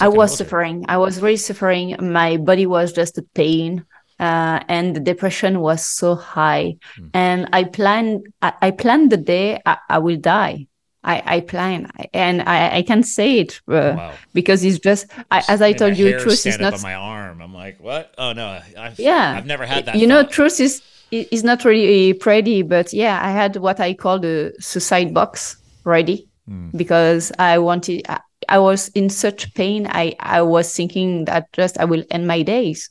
[0.00, 0.84] I was suffering.
[0.88, 1.96] I was really suffering.
[2.00, 3.84] My body was just a pain
[4.20, 6.76] uh, and the depression was so high.
[6.98, 7.10] Mm.
[7.14, 10.66] And I planned, I, I, planned the day I, I will die.
[11.04, 14.12] I, I plan and I, I can say it uh, wow.
[14.34, 17.42] because it's just I, as I told you, truth is not on my arm.
[17.42, 18.14] I'm like, what?
[18.18, 19.96] Oh no, I've, yeah, I've never had that.
[19.96, 20.22] You thought.
[20.26, 24.54] know, truth is is not really pretty, but yeah, I had what I call the
[24.60, 26.70] suicide box ready mm.
[26.76, 28.02] because I wanted.
[28.08, 29.88] I, I was in such pain.
[29.90, 32.90] I I was thinking that just I will end my days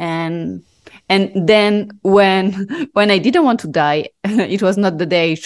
[0.00, 0.64] and
[1.10, 2.52] and then when
[2.94, 5.36] when i didn't want to die it was not the day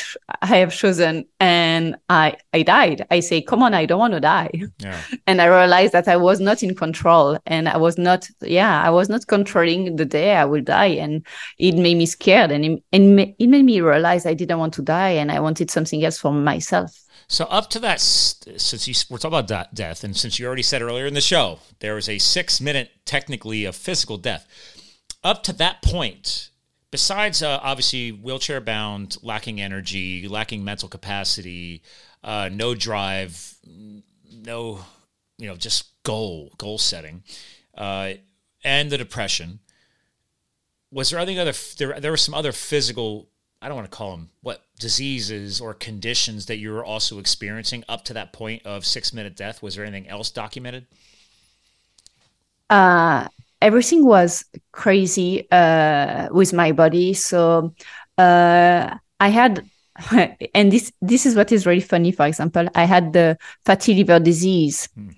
[0.42, 3.04] i have chosen and i i died.
[3.10, 4.50] I say come on i don't want to die.
[4.78, 5.00] Yeah.
[5.26, 8.90] and i realized that i was not in control and i was not yeah i
[8.90, 10.94] was not controlling the day i will die.
[11.04, 11.26] And
[11.58, 14.82] it made me scared and it, and it made me realize i didn't want to
[14.82, 16.92] die and i wanted something else for myself
[17.28, 20.82] so up to that, since you, we're talking about death, and since you already said
[20.82, 24.46] earlier in the show, there was a six minute, technically, of physical death.
[25.22, 26.50] Up to that point,
[26.90, 31.82] besides uh, obviously wheelchair bound, lacking energy, lacking mental capacity,
[32.22, 34.84] uh, no drive, no,
[35.38, 37.22] you know, just goal, goal setting,
[37.76, 38.12] uh,
[38.62, 39.60] and the depression.
[40.90, 41.52] Was there any other?
[41.76, 43.28] There, there were some other physical.
[43.64, 47.82] I don't want to call them what diseases or conditions that you were also experiencing
[47.88, 49.62] up to that point of six minute death.
[49.62, 50.86] Was there anything else documented?
[52.68, 53.26] Uh,
[53.62, 57.14] everything was crazy uh, with my body.
[57.14, 57.72] So
[58.18, 59.66] uh, I had,
[60.54, 62.12] and this this is what is really funny.
[62.12, 65.08] For example, I had the fatty liver disease hmm.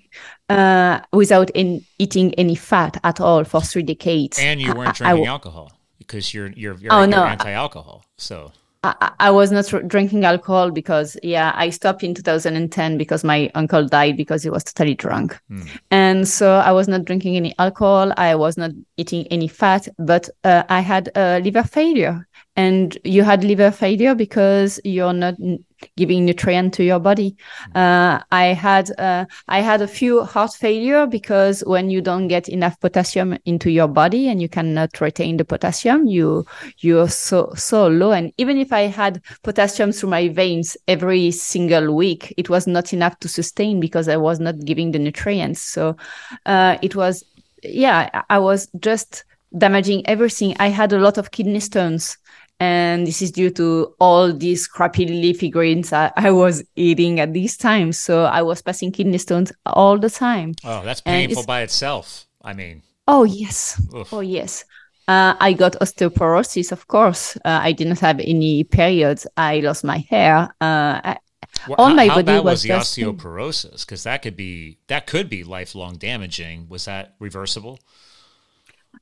[0.47, 4.39] uh, without in, eating any fat at all for three decades.
[4.39, 5.76] And you weren't drinking I, I, alcohol
[6.07, 7.23] because you're you're, you're, oh, you're no.
[7.23, 8.05] anti-alcohol.
[8.17, 8.51] So
[8.83, 13.85] I, I, was not drinking alcohol because yeah i stopped in 2010 because my uncle
[13.85, 15.67] died because he was totally drunk mm.
[15.89, 20.29] and so i was not drinking any alcohol i was not eating any fat but
[20.43, 25.35] uh, i had a liver failure and you had liver failure because you're not
[25.95, 27.35] giving nutrient to your body.
[27.75, 32.49] Uh, I had uh, I had a few heart failure because when you don't get
[32.49, 36.45] enough potassium into your body and you cannot retain the potassium, you
[36.79, 38.11] you're so so low.
[38.11, 42.93] And even if I had potassium through my veins every single week, it was not
[42.93, 45.61] enough to sustain because I was not giving the nutrients.
[45.61, 45.95] So
[46.45, 47.23] uh, it was
[47.63, 49.23] yeah, I was just
[49.57, 50.55] damaging everything.
[50.59, 52.17] I had a lot of kidney stones
[52.59, 57.33] and this is due to all these crappy leafy greens I, I, was eating at
[57.33, 57.91] this time.
[57.91, 60.55] So I was passing kidney stones all the time.
[60.63, 62.25] Oh, that's painful by itself.
[62.41, 64.11] I mean, oh yes, oof.
[64.13, 64.65] oh yes.
[65.07, 67.37] Uh, I got osteoporosis, of course.
[67.37, 69.25] Uh, I didn't have any periods.
[69.37, 70.49] I lost my hair.
[70.59, 71.17] Uh, I,
[71.67, 72.69] well, all how, my body how bad was, was the
[73.03, 73.85] osteoporosis?
[73.85, 76.67] Because that could be that could be lifelong damaging.
[76.67, 77.79] Was that reversible?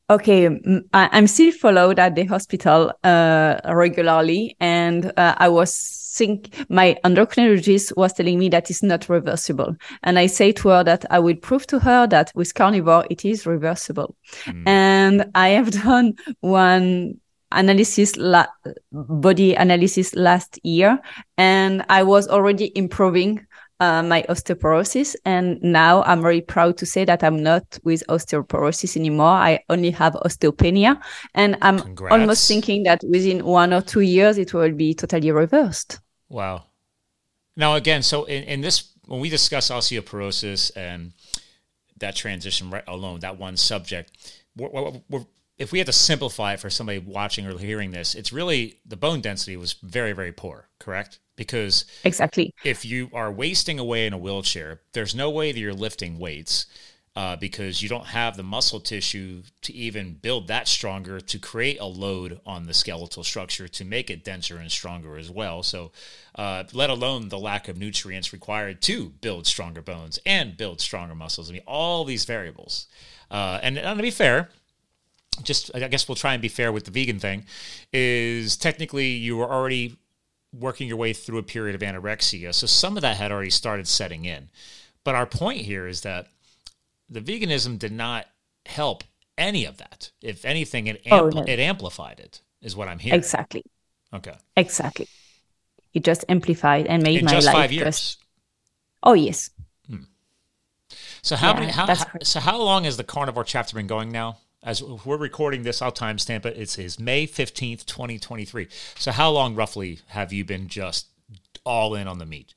[0.09, 0.49] Okay,
[0.93, 7.95] I'm still followed at the hospital uh, regularly, and uh, I was think my endocrinologist
[7.97, 11.35] was telling me that it's not reversible, and I say to her that I will
[11.35, 14.63] prove to her that with carnivore it is reversible, mm.
[14.67, 17.19] and I have done one
[17.51, 18.47] analysis la-
[18.91, 20.99] body analysis last year
[21.37, 23.39] and i was already improving
[23.79, 25.15] uh, my osteoporosis.
[25.25, 29.27] And now I'm very proud to say that I'm not with osteoporosis anymore.
[29.27, 31.01] I only have osteopenia.
[31.33, 32.13] And I'm Congrats.
[32.13, 35.99] almost thinking that within one or two years, it will be totally reversed.
[36.29, 36.65] Wow.
[37.55, 41.13] Now, again, so in, in this, when we discuss osteoporosis and
[41.97, 44.11] that transition right alone, that one subject,
[44.57, 44.69] we're,
[45.09, 45.25] we're,
[45.57, 48.97] if we had to simplify it for somebody watching or hearing this, it's really the
[48.97, 51.19] bone density was very, very poor, correct?
[51.35, 55.73] Because exactly if you are wasting away in a wheelchair there's no way that you're
[55.73, 56.65] lifting weights
[57.15, 61.79] uh, because you don't have the muscle tissue to even build that stronger to create
[61.79, 65.63] a load on the skeletal structure to make it denser and stronger as well.
[65.63, 65.93] So,
[66.35, 71.15] uh, let alone the lack of nutrients required to build stronger bones and build stronger
[71.15, 71.49] muscles.
[71.49, 72.87] I mean, all these variables.
[73.31, 74.49] Uh, and, and to be fair,
[75.41, 77.45] just I guess we'll try and be fair with the vegan thing,
[77.93, 79.95] is technically you were already
[80.59, 82.53] working your way through a period of anorexia.
[82.53, 84.49] So some of that had already started setting in.
[85.03, 86.27] But our point here is that
[87.09, 88.27] the veganism did not
[88.65, 89.03] help
[89.37, 90.11] any of that.
[90.21, 91.43] If anything, it, oh, no.
[91.43, 93.19] it amplified it, is what I'm hearing.
[93.19, 93.63] Exactly.
[94.13, 94.33] Okay.
[94.55, 95.07] Exactly.
[95.93, 97.85] It just amplified and made In my just life five years.
[97.85, 98.23] Just...
[99.03, 99.49] Oh yes.
[99.87, 100.03] Hmm.
[101.21, 101.71] So how yeah, many?
[101.71, 104.37] How so how long has the carnivore chapter been going now?
[104.65, 106.57] As we're recording this, I'll timestamp it.
[106.57, 108.67] It is May 15th, 2023.
[108.97, 111.07] So, how long roughly have you been just
[111.63, 112.55] all in on the meat?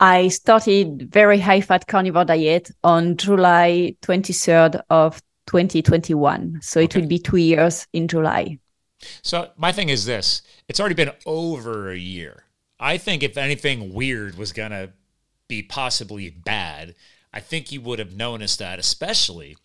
[0.00, 6.60] I started very high fat carnivore diet on July 23rd of 2021.
[6.62, 8.58] So, it will be two years in July.
[9.22, 12.44] So, my thing is this it's already been over a year.
[12.80, 14.92] I think if anything weird was going to
[15.48, 16.94] be possibly bad,
[17.30, 19.58] I think you would have noticed that, especially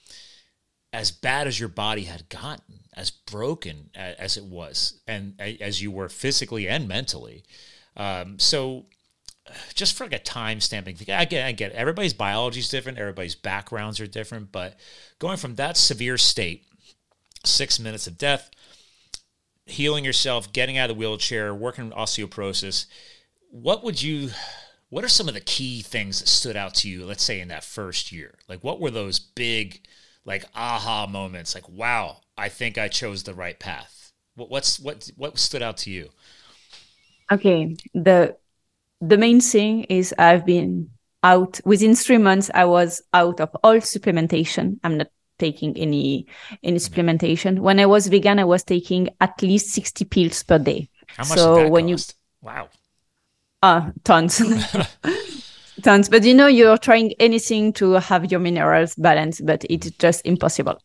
[0.96, 5.92] as bad as your body had gotten, as broken as it was, and as you
[5.92, 7.44] were physically and mentally.
[7.98, 8.86] Um, so,
[9.74, 11.76] just for like a time stamping thing, I get, I get it.
[11.76, 14.78] everybody's biology is different, everybody's backgrounds are different, but
[15.20, 16.66] going from that severe state,
[17.44, 18.50] six minutes of death,
[19.66, 22.86] healing yourself, getting out of the wheelchair, working osteoporosis,
[23.50, 24.32] what would you?
[24.90, 27.06] What are some of the key things that stood out to you?
[27.06, 29.82] Let's say in that first year, like what were those big
[30.26, 34.12] like aha moments like wow i think i chose the right path.
[34.36, 36.10] What, what's what what stood out to you?
[37.32, 38.36] Okay the
[39.02, 40.90] the main thing is i've been
[41.24, 44.80] out within three months i was out of all supplementation.
[44.84, 45.08] I'm not
[45.38, 46.28] taking any
[46.64, 46.94] any mm-hmm.
[46.94, 47.60] supplementation.
[47.60, 50.90] When i was vegan i was taking at least 60 pills per day.
[51.08, 52.16] How much so when cost?
[52.42, 52.70] you wow.
[53.62, 54.42] Uh tons
[55.86, 56.10] tons.
[56.10, 60.78] But you know, you're trying anything to have your minerals balanced, but it's just impossible.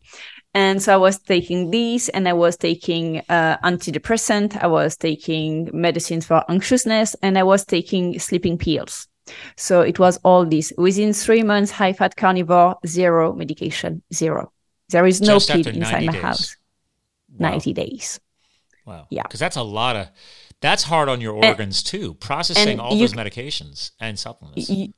[0.55, 5.71] and so I was taking these, and I was taking uh, antidepressant, I was taking
[5.73, 9.07] medicines for anxiousness, and I was taking sleeping pills.
[9.57, 10.73] So it was all this.
[10.77, 14.53] Within three months, high fat carnivore, zero medication, zero.
[14.89, 16.23] There is no Just pill inside my days.
[16.23, 16.57] house.
[17.39, 17.51] Wow.
[17.51, 18.21] 90 days.
[18.85, 19.07] Wow.
[19.09, 19.23] Yeah.
[19.23, 20.09] Because that's a lot of,
[20.61, 24.69] that's hard on your organs too, processing all you- those medications and supplements.
[24.69, 24.89] Y-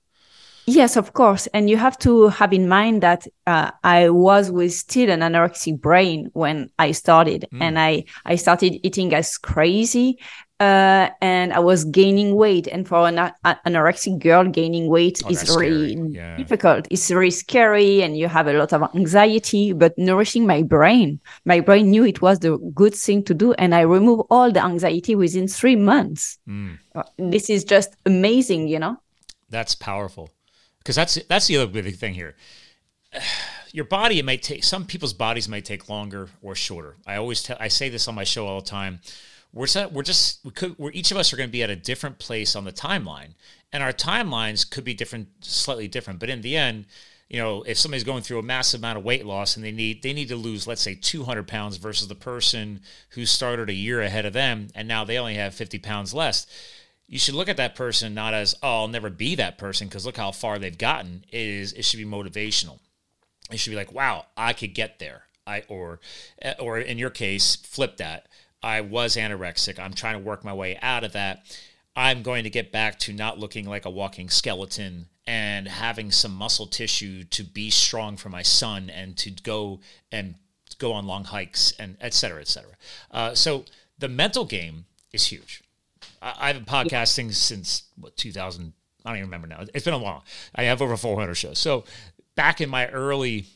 [0.64, 1.48] Yes, of course.
[1.48, 5.80] And you have to have in mind that uh, I was with still an anorexic
[5.80, 7.62] brain when I started, Mm.
[7.62, 10.20] and I I started eating as crazy,
[10.62, 12.66] uh, and I was gaining weight.
[12.74, 13.16] And for an
[13.66, 15.94] anorexic girl, gaining weight Oh, is really.
[16.18, 16.36] Yeah.
[16.42, 16.86] difficult.
[16.90, 19.72] It's very scary, and you have a lot of anxiety.
[19.82, 21.08] But nourishing my brain,
[21.44, 22.52] my brain knew it was the
[22.82, 26.38] good thing to do, and I removed all the anxiety within three months.
[26.48, 26.78] Mm.
[26.94, 27.02] Uh,
[27.32, 28.94] This is just amazing, you know.
[29.50, 30.26] That's powerful.
[30.78, 32.34] Because that's that's the other big thing here.
[33.72, 36.96] Your body it may take some people's bodies may take longer or shorter.
[37.06, 39.00] I always tell I say this on my show all the time.
[39.52, 41.70] We're set, we're just we could we're each of us are going to be at
[41.70, 43.34] a different place on the timeline,
[43.72, 46.20] and our timelines could be different, slightly different.
[46.20, 46.86] But in the end,
[47.28, 50.02] you know, if somebody's going through a massive amount of weight loss and they need
[50.02, 52.80] they need to lose, let's say, 200 pounds versus the person
[53.10, 56.46] who started a year ahead of them and now they only have 50 pounds less
[57.12, 60.06] you should look at that person not as oh I'll never be that person because
[60.06, 61.26] look how far they've gotten.
[61.30, 62.78] It is it should be motivational.
[63.50, 65.24] It should be like wow I could get there.
[65.46, 66.00] I or
[66.40, 68.28] eh, or in your case flip that.
[68.62, 69.78] I was anorexic.
[69.78, 71.44] I'm trying to work my way out of that.
[71.94, 76.34] I'm going to get back to not looking like a walking skeleton and having some
[76.34, 80.36] muscle tissue to be strong for my son and to go and
[80.78, 82.72] go on long hikes and et cetera, et cetera.
[83.10, 83.64] Uh, so
[83.98, 85.62] the mental game is huge.
[86.20, 88.72] I, I've been podcasting since what 2000.
[89.04, 89.64] I don't even remember now.
[89.74, 90.24] It's been a while.
[90.54, 91.58] I have over 400 shows.
[91.58, 91.84] So
[92.34, 93.46] back in my early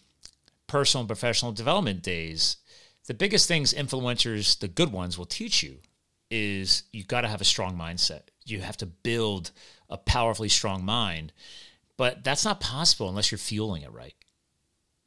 [0.67, 2.57] personal and professional development days,
[3.07, 5.79] the biggest things influencers, the good ones, will teach you
[6.31, 8.23] is you've got to have a strong mindset.
[8.45, 9.53] You have to build
[9.89, 11.33] a powerfully strong mind,
[11.97, 14.15] but that's not possible unless you're fueling it right.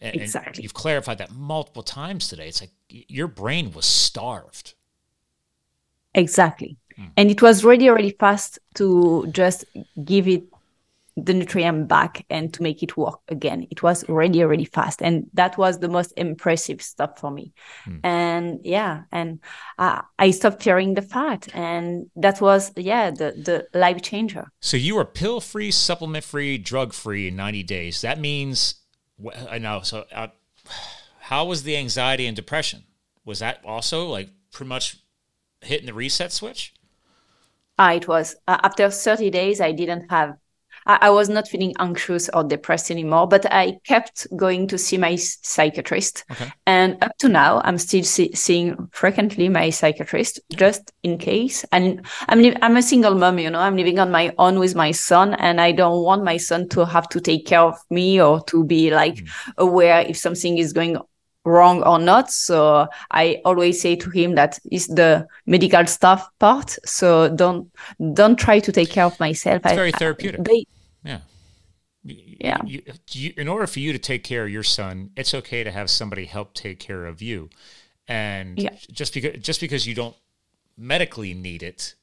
[0.01, 0.63] And, and Exactly.
[0.63, 2.47] you've clarified that multiple times today.
[2.47, 4.73] It's like your brain was starved.
[6.15, 6.77] Exactly.
[6.95, 7.05] Hmm.
[7.17, 9.65] And it was really, really fast to just
[10.03, 10.43] give it
[11.25, 13.67] the nutrient back and to make it work again.
[13.69, 15.01] It was really, really fast.
[15.01, 17.53] And that was the most impressive stuff for me.
[17.85, 17.97] Hmm.
[18.03, 19.39] And yeah, and
[19.77, 21.47] uh, I stopped fearing the fat.
[21.53, 23.31] And that was, yeah, the,
[23.71, 24.51] the life changer.
[24.59, 28.01] So you were pill free, supplement free, drug free in 90 days.
[28.01, 28.75] That means,
[29.49, 29.81] I know.
[29.81, 30.27] So, uh,
[31.19, 32.83] how was the anxiety and depression?
[33.25, 34.97] Was that also like pretty much
[35.61, 36.73] hitting the reset switch?
[37.77, 40.35] Ah, it was uh, after 30 days, I didn't have,
[40.85, 44.97] I, I was not feeling anxious or depressed anymore, but I kept going to see
[44.97, 46.25] my psychiatrist.
[46.31, 46.51] Okay.
[46.65, 51.65] And up to now, I'm still see, seeing frequently my psychiatrist just in case.
[51.71, 54.75] And I'm, li- I'm a single mom, you know, I'm living on my own with
[54.75, 58.21] my son, and I don't want my son to have to take care of me
[58.21, 59.29] or to be like mm.
[59.57, 60.97] aware if something is going
[61.45, 62.31] wrong or not.
[62.31, 66.77] So I always say to him that is the medical staff part.
[66.85, 67.71] So don't
[68.13, 69.61] don't try to take care of myself.
[69.63, 70.43] It's I- very I- therapeutic.
[70.43, 70.65] they-
[71.03, 71.19] Yeah.
[72.03, 72.57] Yeah.
[72.65, 72.81] You,
[73.11, 75.89] you, in order for you to take care of your son, it's okay to have
[75.89, 77.49] somebody help take care of you.
[78.07, 78.75] And Yeah.
[78.91, 80.15] just because just because you don't
[80.77, 81.95] medically need it,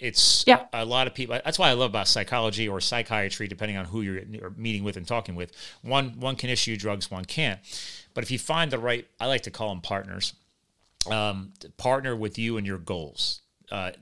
[0.00, 0.66] it's Yeah.
[0.72, 1.38] a, lot of people.
[1.44, 5.06] That's why I love about psychology or psychiatry, depending on who you're meeting with and
[5.06, 5.52] talking with.
[5.82, 7.60] One one can issue drugs, one can't.
[8.14, 10.32] But if you find the right, I like to call them partners,
[11.10, 13.40] um, partner with you and your goals.
[13.70, 13.92] Uh,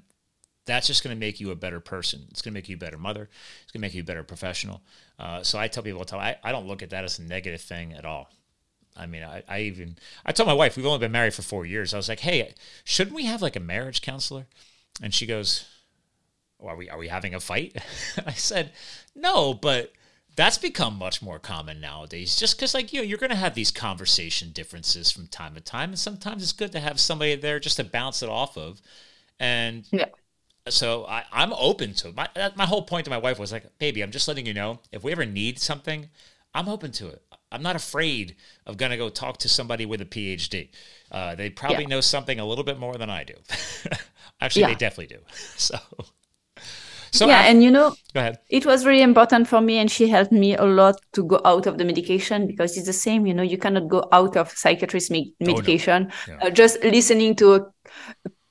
[0.64, 2.26] that's just going to make you a better person.
[2.30, 3.28] It's going to make you a better mother.
[3.62, 4.82] It's going to make you a better professional.
[5.18, 7.18] Uh, so I tell people all the time, I, I don't look at that as
[7.18, 8.30] a negative thing at all.
[8.96, 9.96] I mean, I, I even,
[10.26, 11.94] I told my wife, we've only been married for four years.
[11.94, 12.52] I was like, hey,
[12.84, 14.46] shouldn't we have like a marriage counselor?
[15.00, 15.64] And she goes,
[16.64, 17.76] are we, are we having a fight?
[18.26, 18.72] I said,
[19.14, 19.92] no, but
[20.36, 23.54] that's become much more common nowadays just because like you know, you're going to have
[23.54, 27.58] these conversation differences from time to time and sometimes it's good to have somebody there
[27.58, 28.80] just to bounce it off of
[29.40, 30.06] and Yeah.
[30.68, 32.16] so I, I'm open to it.
[32.16, 34.80] My, my whole point to my wife was like, baby, I'm just letting you know
[34.92, 36.08] if we ever need something,
[36.54, 37.22] I'm open to it.
[37.50, 38.36] I'm not afraid
[38.66, 40.68] of going to go talk to somebody with a PhD.
[41.10, 41.88] Uh, they probably Yeah.
[41.88, 43.34] know something a little bit more than I do.
[44.40, 44.66] Actually, Yeah.
[44.66, 45.22] they definitely do.
[45.56, 45.78] So,
[47.12, 48.38] so yeah, and you know, go ahead.
[48.50, 51.66] it was really important for me and she helped me a lot to go out
[51.66, 55.10] of the medication because it's the same you know you cannot go out of psychiatrist
[55.10, 56.38] me- medication Yeah.
[56.42, 57.60] uh, just listening to a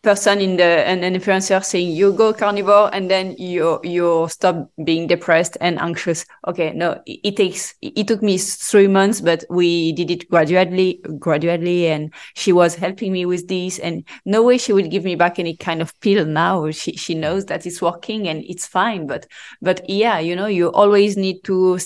[0.03, 4.69] person in the and an influencer saying you go carnivore and then you you stop
[4.83, 6.25] being depressed and anxious.
[6.47, 11.01] Okay no it, it, takes it took me three months but we did it gradually
[11.19, 15.15] gradually and she was helping me with this and no way she would give me
[15.15, 16.69] back any kind of pill now.
[16.71, 19.27] She she knows that it's working and it's fine but
[19.61, 21.79] but yeah you know you always need to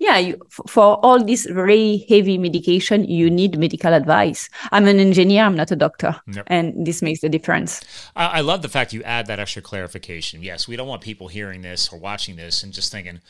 [0.00, 0.36] yeah you,
[0.66, 5.70] for all this very heavy medication you need medical advice i'm an engineer i'm not
[5.70, 6.44] a doctor yep.
[6.48, 7.80] and this makes the difference
[8.16, 11.28] I, I love the fact you add that extra clarification yes we don't want people
[11.28, 13.20] hearing this or watching this and just thinking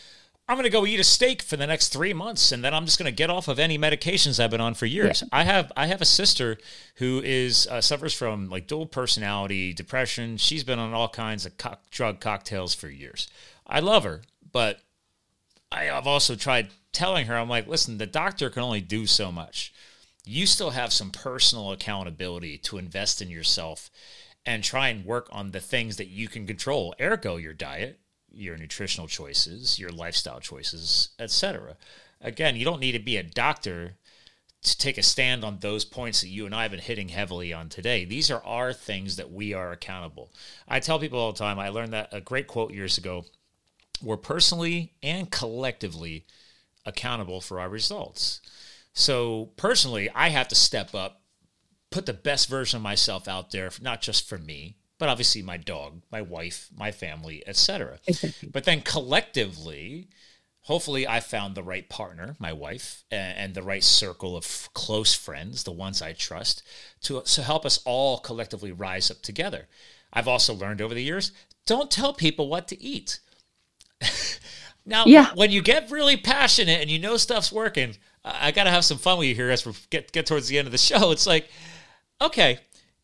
[0.50, 2.84] I'm going to go eat a steak for the next three months, and then I'm
[2.84, 5.22] just going to get off of any medications I've been on for years.
[5.22, 5.28] Yeah.
[5.30, 6.58] I have I have a sister
[6.96, 10.38] who is uh, suffers from like dual personality depression.
[10.38, 13.28] She's been on all kinds of co- drug cocktails for years.
[13.64, 14.80] I love her, but
[15.72, 19.72] I've also tried telling her, I'm like, listen, the doctor can only do so much.
[20.24, 23.90] You still have some personal accountability to invest in yourself
[24.44, 28.00] and try and work on the things that you can control, ergo your diet,
[28.32, 31.76] your nutritional choices, your lifestyle choices, etc.
[32.20, 33.96] Again, you don't need to be a doctor
[34.62, 37.52] to take a stand on those points that you and I have been hitting heavily
[37.52, 38.04] on today.
[38.04, 40.30] These are our things that we are accountable.
[40.68, 43.24] I tell people all the time, I learned that a great quote years ago
[44.02, 46.26] we're personally and collectively
[46.84, 48.40] accountable for our results.
[48.92, 51.22] So, personally, I have to step up,
[51.90, 55.56] put the best version of myself out there, not just for me, but obviously my
[55.56, 57.98] dog, my wife, my family, etc.
[58.52, 60.08] But then collectively,
[60.62, 65.14] hopefully I found the right partner, my wife, and, and, the right circle of close
[65.14, 66.62] friends, the ones I trust,
[67.02, 69.68] to, to help us all collectively rise up together.
[70.12, 71.32] I've also learned over the years,
[71.64, 73.20] don't tell people what to eat.
[74.86, 75.30] Now, yeah.
[75.34, 78.98] when you get really passionate and you know stuff's working, I got to have some
[78.98, 81.10] fun with you here as we get get towards the end of the show.
[81.10, 81.48] It's like,
[82.20, 82.58] okay,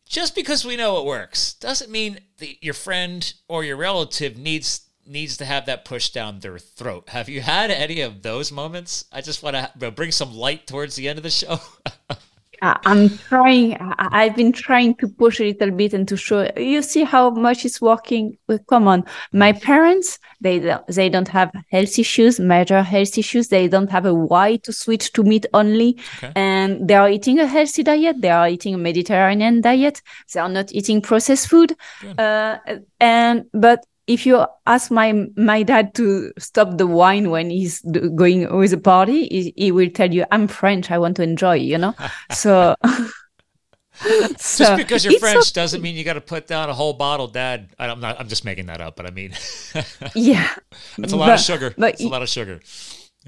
[0.05, 4.81] just because we know it works doesn't mean that your friend or your relative needs
[5.05, 7.09] needs to have that pushed down their throat.
[7.09, 9.05] Have you had any of those moments?
[9.11, 11.59] I just want to bring some light towards the end of the show.
[12.61, 13.77] I'm trying.
[13.97, 16.49] I've been trying to push a little bit and to show.
[16.57, 18.37] You see how much it's working.
[18.69, 20.19] Come on, my parents.
[20.41, 23.49] They they don't have health issues, major health issues.
[23.49, 26.31] They don't have a why to switch to meat only, okay.
[26.35, 28.21] and they are eating a healthy diet.
[28.21, 30.01] They are eating a Mediterranean diet.
[30.33, 31.75] They are not eating processed food.
[32.17, 32.57] Uh,
[32.99, 38.55] and but if you ask my my dad to stop the wine when he's going
[38.55, 40.89] with a party, he, he will tell you, "I'm French.
[40.89, 41.95] I want to enjoy." You know,
[42.31, 42.75] so.
[44.37, 45.51] so just because you're French okay.
[45.53, 47.69] doesn't mean you got to put down a whole bottle, Dad.
[47.79, 48.19] I'm not.
[48.19, 49.33] I'm just making that up, but I mean,
[50.15, 50.49] yeah,
[50.97, 51.73] it's a lot but, of sugar.
[51.77, 52.61] But it's a lot of sugar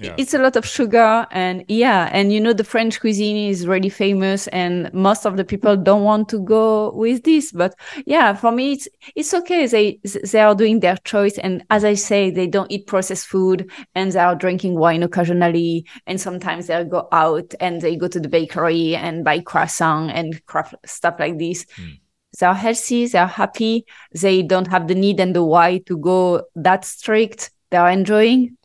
[0.00, 0.14] yeah.
[0.16, 3.88] it's a lot of sugar and yeah and you know the french cuisine is really
[3.88, 7.74] famous and most of the people don't want to go with this but
[8.06, 9.98] yeah for me it's it's okay they
[10.32, 14.12] they are doing their choice and as i say they don't eat processed food and
[14.12, 18.28] they are drinking wine occasionally and sometimes they go out and they go to the
[18.28, 21.98] bakery and buy croissant and craft stuff like this mm.
[22.38, 25.98] They are healthy, they are happy, they don't have the need and the why to
[25.98, 27.50] go that strict.
[27.70, 28.56] They are enjoying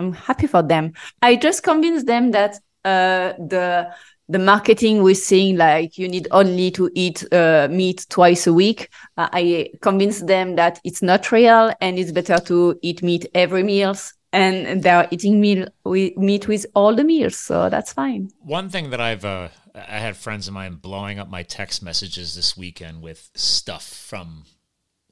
[0.00, 0.94] I'm happy for them.
[1.20, 3.92] I just convinced them that uh, the
[4.30, 8.88] the marketing we're seeing like you need only to eat uh, meat twice a week.
[9.18, 13.62] Uh, i convinced them that it's not real and it's better to eat meat every
[13.62, 14.14] meals.
[14.32, 18.30] And they're eating meal with meat with all the meals so that's fine.
[18.38, 22.36] One thing that i've uh, i had friends of mine blowing up my text messages
[22.36, 24.44] this weekend with stuff from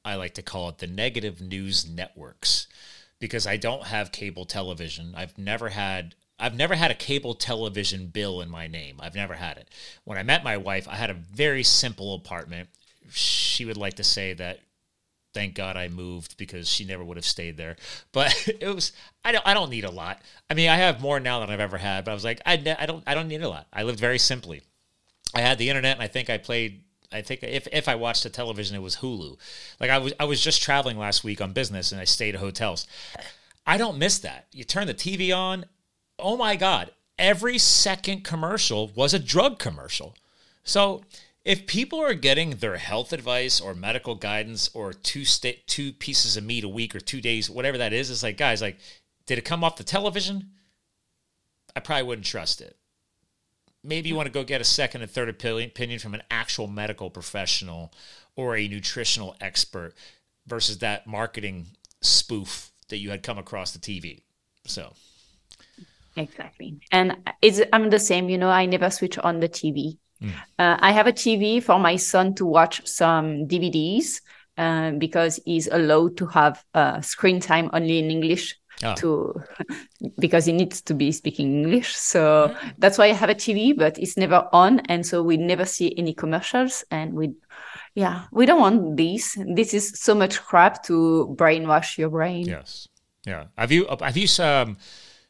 [0.05, 2.67] i like to call it the negative news networks
[3.19, 5.13] because I don't have cable television.
[5.15, 8.95] I've never had I've never had a cable television bill in my name.
[9.01, 9.69] I've never had it.
[10.05, 12.69] When I met my wife, I had a very simple apartment.
[13.09, 14.61] She would like to say that
[15.33, 17.75] thank God I moved because she never would have stayed there.
[18.11, 18.93] But it was
[19.23, 20.21] I don't I don't need a lot.
[20.49, 22.53] I mean, I have more now than I've ever had, but I was like I,
[22.79, 23.67] I don't I don't need a lot.
[23.73, 24.61] I lived very simply.
[25.33, 28.23] I had the internet and I think I played I think if, if I watched
[28.23, 29.37] the television, it was Hulu.
[29.79, 32.41] Like I was I was just traveling last week on business and I stayed at
[32.41, 32.85] hotels.
[33.65, 34.47] I don't miss that.
[34.51, 35.65] You turn the TV on,
[36.17, 40.15] oh my God, every second commercial was a drug commercial.
[40.63, 41.03] So
[41.43, 46.37] if people are getting their health advice or medical guidance or two sta- two pieces
[46.37, 48.77] of meat a week or two days, whatever that is, it's like guys, like,
[49.25, 50.51] did it come off the television?
[51.75, 52.78] I probably wouldn't trust it
[53.83, 57.09] maybe you want to go get a second and third opinion from an actual medical
[57.09, 57.93] professional
[58.35, 59.93] or a nutritional expert
[60.45, 61.67] versus that marketing
[62.01, 64.21] spoof that you had come across the TV.
[64.65, 64.93] So
[66.15, 66.79] exactly.
[66.91, 69.97] And it's I'm the same, you know, I never switch on the TV.
[70.21, 70.31] Mm.
[70.57, 74.21] Uh, I have a TV for my son to watch some DVDs
[74.57, 78.57] uh, because he's allowed to have uh, screen time only in English.
[78.81, 78.95] Oh.
[78.95, 79.33] To
[80.19, 83.97] because he needs to be speaking English, so that's why I have a TV, but
[83.99, 87.33] it's never on, and so we never see any commercials, and we
[87.95, 89.37] yeah we don't want this.
[89.53, 92.45] This is so much crap to brainwash your brain.
[92.45, 92.87] Yes.
[93.25, 93.45] Yeah.
[93.57, 94.77] Have you have you um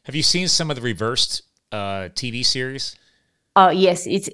[0.04, 1.42] have you seen some of the reversed
[1.72, 2.96] uh tv series?
[3.56, 4.28] Oh uh, yes it's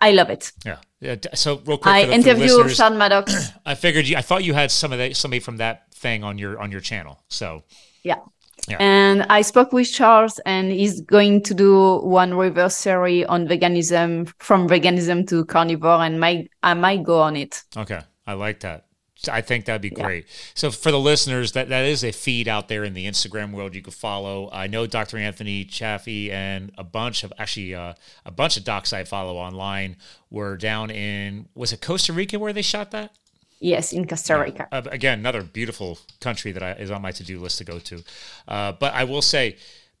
[0.00, 0.52] i love it.
[0.64, 0.78] Yeah.
[1.00, 3.50] Yeah so real quick i the, interviewed sean maddox.
[3.66, 6.38] I figured you i thought you had some of that somebody from that thing on
[6.38, 7.24] your on your channel.
[7.28, 7.64] So
[8.02, 8.20] yeah
[8.68, 8.78] yeah.
[8.80, 14.32] And I spoke with Charles, and he's going to do one reverse series on veganism
[14.38, 17.62] from veganism to carnivore, and might I might go on it.
[17.76, 18.86] Okay, I like that.
[19.28, 20.24] I think that'd be great.
[20.26, 20.32] Yeah.
[20.54, 23.74] So for the listeners, that that is a feed out there in the Instagram world
[23.74, 24.50] you can follow.
[24.52, 25.18] I know Dr.
[25.18, 27.94] Anthony Chaffee and a bunch of actually uh,
[28.24, 29.96] a bunch of docs I follow online
[30.30, 33.16] were down in was it Costa Rica where they shot that?
[33.64, 34.68] Yes, in Costa Rica.
[34.70, 37.78] Uh, again, another beautiful country that I, is on my to do list to go
[37.78, 38.04] to.
[38.46, 39.56] Uh, but I will say,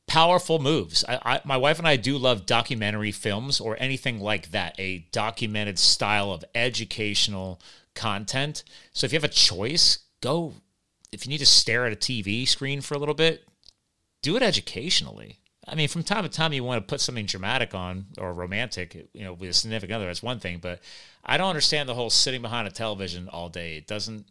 [0.06, 1.02] powerful moves.
[1.08, 5.06] I, I, my wife and I do love documentary films or anything like that, a
[5.12, 7.58] documented style of educational
[7.94, 8.64] content.
[8.92, 10.52] So if you have a choice, go.
[11.10, 13.48] If you need to stare at a TV screen for a little bit,
[14.20, 15.38] do it educationally.
[15.66, 19.08] I mean, from time to time, you want to put something dramatic on or romantic,
[19.12, 20.06] you know, with a significant other.
[20.06, 20.80] That's one thing, but
[21.24, 23.76] I don't understand the whole sitting behind a television all day.
[23.76, 24.26] It doesn't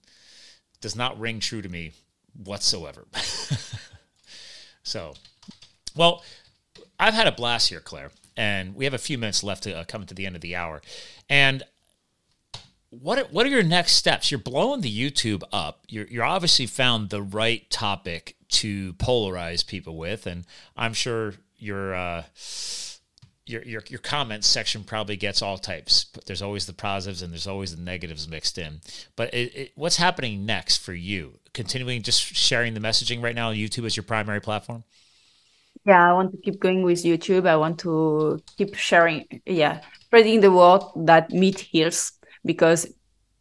[0.81, 1.93] does not ring true to me
[2.43, 3.07] whatsoever.
[4.83, 5.13] so,
[5.95, 6.23] well,
[6.99, 9.83] I've had a blast here, Claire, and we have a few minutes left to uh,
[9.85, 10.81] come to the end of the hour.
[11.29, 11.63] And
[12.89, 14.29] what what are your next steps?
[14.29, 15.85] You're blowing the YouTube up.
[15.87, 20.45] You're you're obviously found the right topic to polarize people with, and
[20.77, 22.23] I'm sure your uh,
[23.45, 26.05] your your your comment section probably gets all types.
[26.05, 28.81] But there's always the positives and there's always the negatives mixed in.
[29.15, 31.39] But it, it, what's happening next for you?
[31.53, 33.51] Continuing just sharing the messaging right now.
[33.51, 34.83] YouTube is your primary platform.
[35.85, 37.47] Yeah, I want to keep going with YouTube.
[37.47, 39.41] I want to keep sharing.
[39.45, 42.13] Yeah, spreading the word that meat heals
[42.45, 42.87] because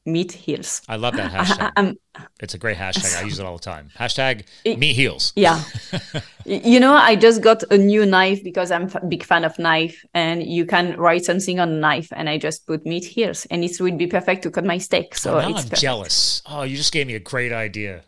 [0.05, 0.83] meat heals.
[0.89, 1.73] I love that hashtag.
[1.77, 1.97] Um,
[2.41, 3.21] it's a great hashtag.
[3.21, 3.91] I use it all the time.
[3.99, 5.33] Hashtag meat heals.
[5.37, 5.63] Yeah.
[6.45, 10.05] you know, I just got a new knife because I'm a big fan of knife
[10.15, 13.65] and you can write something on a knife and I just put meat heals and
[13.65, 15.15] it would be perfect to cut my steak.
[15.15, 15.81] So oh, now I'm perfect.
[15.81, 16.43] jealous.
[16.47, 18.03] Oh, you just gave me a great idea.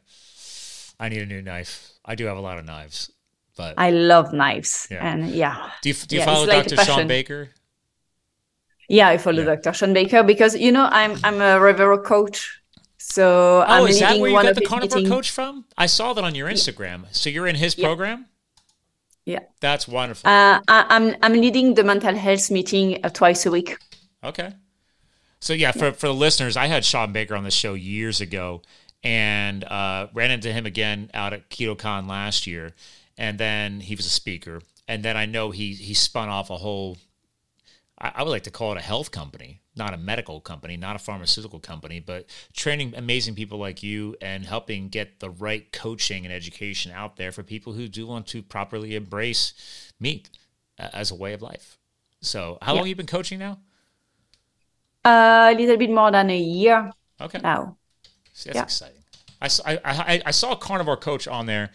[0.98, 1.92] I need a new knife.
[2.04, 3.10] I do have a lot of knives,
[3.56, 4.86] but I love knives.
[4.90, 5.12] Yeah.
[5.12, 5.70] And yeah.
[5.82, 6.76] Do you, do you yeah, follow Dr.
[6.76, 7.50] Shawn Baker?
[8.88, 9.56] Yeah, I follow yeah.
[9.56, 9.72] Dr.
[9.72, 12.60] Shawn Baker because you know I'm I'm a Revero coach.
[12.98, 15.64] So oh, I'm is that where you got the carnivore coach from?
[15.76, 17.02] I saw that on your Instagram.
[17.02, 17.08] Yeah.
[17.12, 17.86] So you're in his yeah.
[17.86, 18.26] program.
[19.26, 20.28] Yeah, that's wonderful.
[20.28, 23.78] Uh, I, I'm, I'm leading the mental health meeting uh, twice a week.
[24.22, 24.52] Okay.
[25.40, 28.62] So yeah, for for the listeners, I had Shawn Baker on the show years ago,
[29.02, 32.72] and uh, ran into him again out at KetoCon last year,
[33.18, 36.56] and then he was a speaker, and then I know he he spun off a
[36.56, 36.96] whole
[37.98, 40.98] I, would like to call it a health company, not a medical company, not a
[40.98, 46.34] pharmaceutical company, but training amazing people like you and helping get the right coaching and
[46.34, 50.28] education out there for people who do want to properly embrace meat
[50.76, 51.78] as a way of life.
[52.20, 52.78] So, how yeah.
[52.78, 53.58] long have you been coaching now?
[55.04, 56.90] Uh, a little bit more than a year.
[57.20, 57.38] Okay.
[57.38, 57.76] Now.
[58.32, 58.62] See, that's yeah.
[58.62, 59.04] exciting.
[59.40, 61.70] I, I, I saw a carnivore coach on there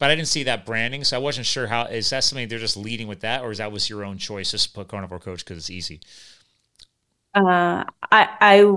[0.00, 2.58] but I didn't see that branding, so I wasn't sure how is that something they're
[2.58, 5.20] just leading with that, or is that was your own choice just to put carnivore
[5.20, 6.00] coach because it's easy.
[7.34, 8.72] Uh, I, I,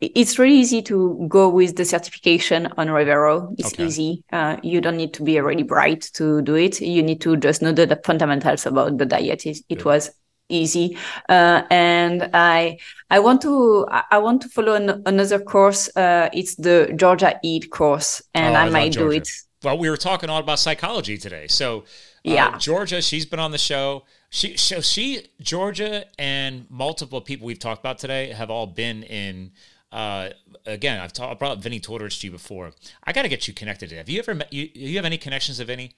[0.00, 3.54] it's really easy to go with the certification on Revero.
[3.58, 3.84] It's okay.
[3.84, 4.24] easy.
[4.32, 6.80] Uh, you don't need to be really bright to do it.
[6.80, 9.44] You need to just know the, the fundamentals about the diet.
[9.46, 10.10] It, it was
[10.48, 10.96] easy,
[11.28, 12.78] uh, and I,
[13.10, 15.94] I want to, I want to follow an, another course.
[15.94, 19.28] Uh, it's the Georgia Ede course, and oh, I, I might do it
[19.62, 21.46] well, we were talking all about psychology today.
[21.48, 21.82] So, uh,
[22.24, 24.04] yeah, Georgia, she's been on the show.
[24.30, 29.52] She, so she, Georgia, and multiple people we've talked about today have all been in.
[29.90, 30.30] Uh,
[30.64, 32.72] again, I've talked, I brought Vinnie Tortorich to you before.
[33.04, 33.90] I got to get you connected.
[33.90, 34.52] To have you ever met?
[34.52, 35.92] You, you have any connections of any?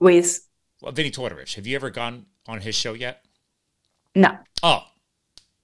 [0.00, 0.46] With
[0.80, 1.54] well, Vinnie Tortorich.
[1.54, 3.24] Have you ever gone on his show yet?
[4.14, 4.36] No.
[4.62, 4.82] Oh,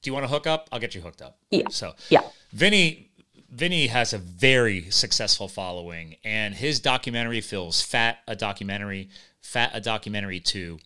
[0.02, 0.68] do you want to hook up?
[0.70, 1.38] I'll get you hooked up.
[1.50, 1.68] Yeah.
[1.70, 2.20] So yeah,
[2.52, 3.10] Vinnie
[3.54, 9.08] Vinnie has a very successful following, and his documentary feels fat a documentary,
[9.40, 10.78] fat a documentary too,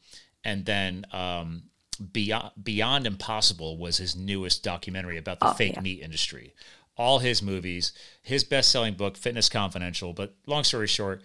[0.45, 1.63] and then um,
[2.13, 5.81] beyond Beyond Impossible was his newest documentary about the oh, fake yeah.
[5.81, 6.55] meat industry.
[6.97, 7.93] All his movies,
[8.23, 10.13] his best selling book, Fitness Confidential.
[10.13, 11.23] But long story short,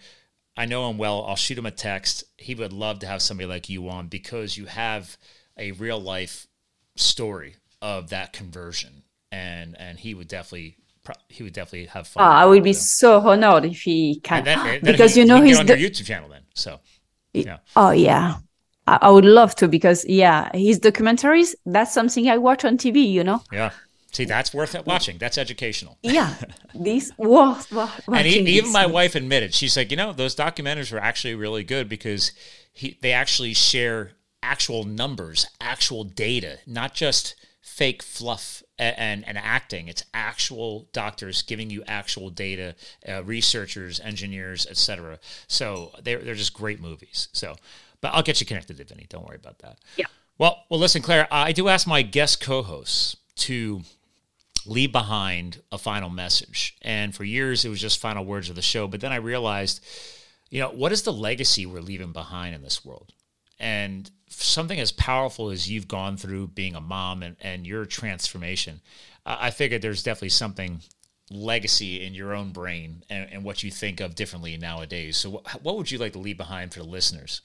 [0.56, 1.24] I know him well.
[1.26, 2.24] I'll shoot him a text.
[2.38, 5.18] He would love to have somebody like you on because you have
[5.58, 6.46] a real life
[6.96, 10.78] story of that conversion, and and he would definitely
[11.28, 12.24] he would definitely have fun.
[12.24, 15.40] Oh, I would be so honored if he can, then, then because he, you know
[15.40, 16.42] he's on the YouTube channel then.
[16.54, 16.80] So,
[17.32, 17.58] yeah.
[17.76, 18.36] Oh yeah,
[18.86, 21.54] I, I would love to because yeah, his documentaries.
[21.66, 23.10] That's something I watch on TV.
[23.10, 23.42] You know.
[23.52, 23.70] Yeah.
[24.12, 25.18] See, that's worth watching.
[25.18, 25.98] That's educational.
[26.02, 26.32] Yeah,
[26.74, 28.14] these worth watching.
[28.14, 31.88] And even my wife admitted, she's like, you know, those documentaries were actually really good
[31.88, 32.30] because
[32.72, 37.34] he, they actually share actual numbers, actual data, not just
[37.64, 39.88] fake fluff and, and, acting.
[39.88, 42.74] It's actual doctors giving you actual data,
[43.08, 45.18] uh, researchers, engineers, etc.
[45.48, 47.28] So they're they're just great movies.
[47.32, 47.56] So,
[48.02, 49.06] but I'll get you connected to Vinnie.
[49.08, 49.78] Don't worry about that.
[49.96, 50.06] Yeah.
[50.36, 51.26] Well, well, listen, Claire.
[51.30, 53.82] I do ask my guest co-hosts to
[54.66, 56.76] leave behind a final message.
[56.82, 58.86] And for years, it was just final words of the show.
[58.86, 59.84] But then I realized,
[60.50, 63.12] you know, what is the legacy we're leaving behind in this world?
[63.58, 68.80] And something as powerful as you've gone through being a mom and, and your transformation,
[69.24, 70.82] I figured there's definitely something
[71.30, 75.16] legacy in your own brain and, and what you think of differently nowadays.
[75.16, 77.40] So, what, what would you like to leave behind for the listeners?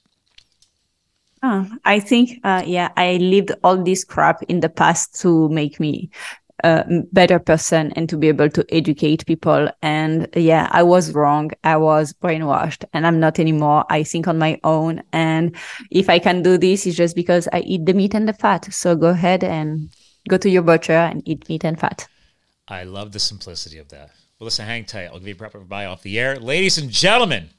[1.42, 5.80] Uh, I think, uh, yeah, I lived all this crap in the past to make
[5.80, 6.10] me
[6.64, 9.68] a better person and to be able to educate people.
[9.82, 11.50] And yeah, I was wrong.
[11.64, 13.84] I was brainwashed and I'm not anymore.
[13.90, 15.02] I think on my own.
[15.12, 15.56] And
[15.90, 18.72] if I can do this, it's just because I eat the meat and the fat.
[18.72, 19.90] So go ahead and
[20.28, 22.06] go to your butcher and eat meat and fat.
[22.68, 24.10] I love the simplicity of that.
[24.38, 25.06] Well, listen, hang tight.
[25.06, 26.36] I'll give you a proper bye off the air.
[26.36, 27.50] Ladies and gentlemen,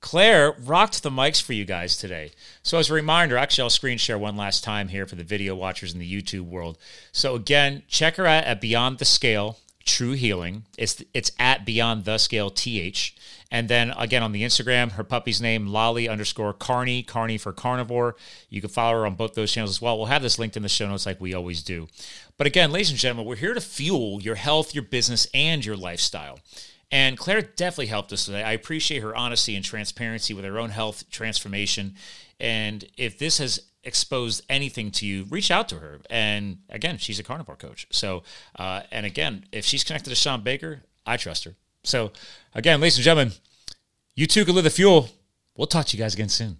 [0.00, 2.30] Claire rocked the mics for you guys today.
[2.62, 5.54] So, as a reminder, actually, I'll screen share one last time here for the video
[5.54, 6.78] watchers in the YouTube world.
[7.12, 10.64] So, again, check her out at Beyond the Scale True Healing.
[10.76, 13.16] It's it's at Beyond the Scale TH.
[13.50, 18.14] And then again on the Instagram, her puppy's name, Lolly underscore Carney, Carney for carnivore.
[18.50, 19.96] You can follow her on both those channels as well.
[19.96, 21.88] We'll have this linked in the show notes like we always do.
[22.36, 25.76] But again, ladies and gentlemen, we're here to fuel your health, your business, and your
[25.76, 26.40] lifestyle.
[26.90, 28.42] And Claire definitely helped us today.
[28.42, 31.94] I appreciate her honesty and transparency with her own health transformation.
[32.40, 36.00] And if this has exposed anything to you, reach out to her.
[36.08, 37.86] And again, she's a carnivore coach.
[37.90, 38.22] So,
[38.56, 41.54] uh, and again, if she's connected to Shawn Baker, I trust her.
[41.84, 42.12] So,
[42.54, 43.32] again, ladies and gentlemen,
[44.14, 45.10] you too can live the fuel.
[45.56, 46.58] We'll talk to you guys again soon.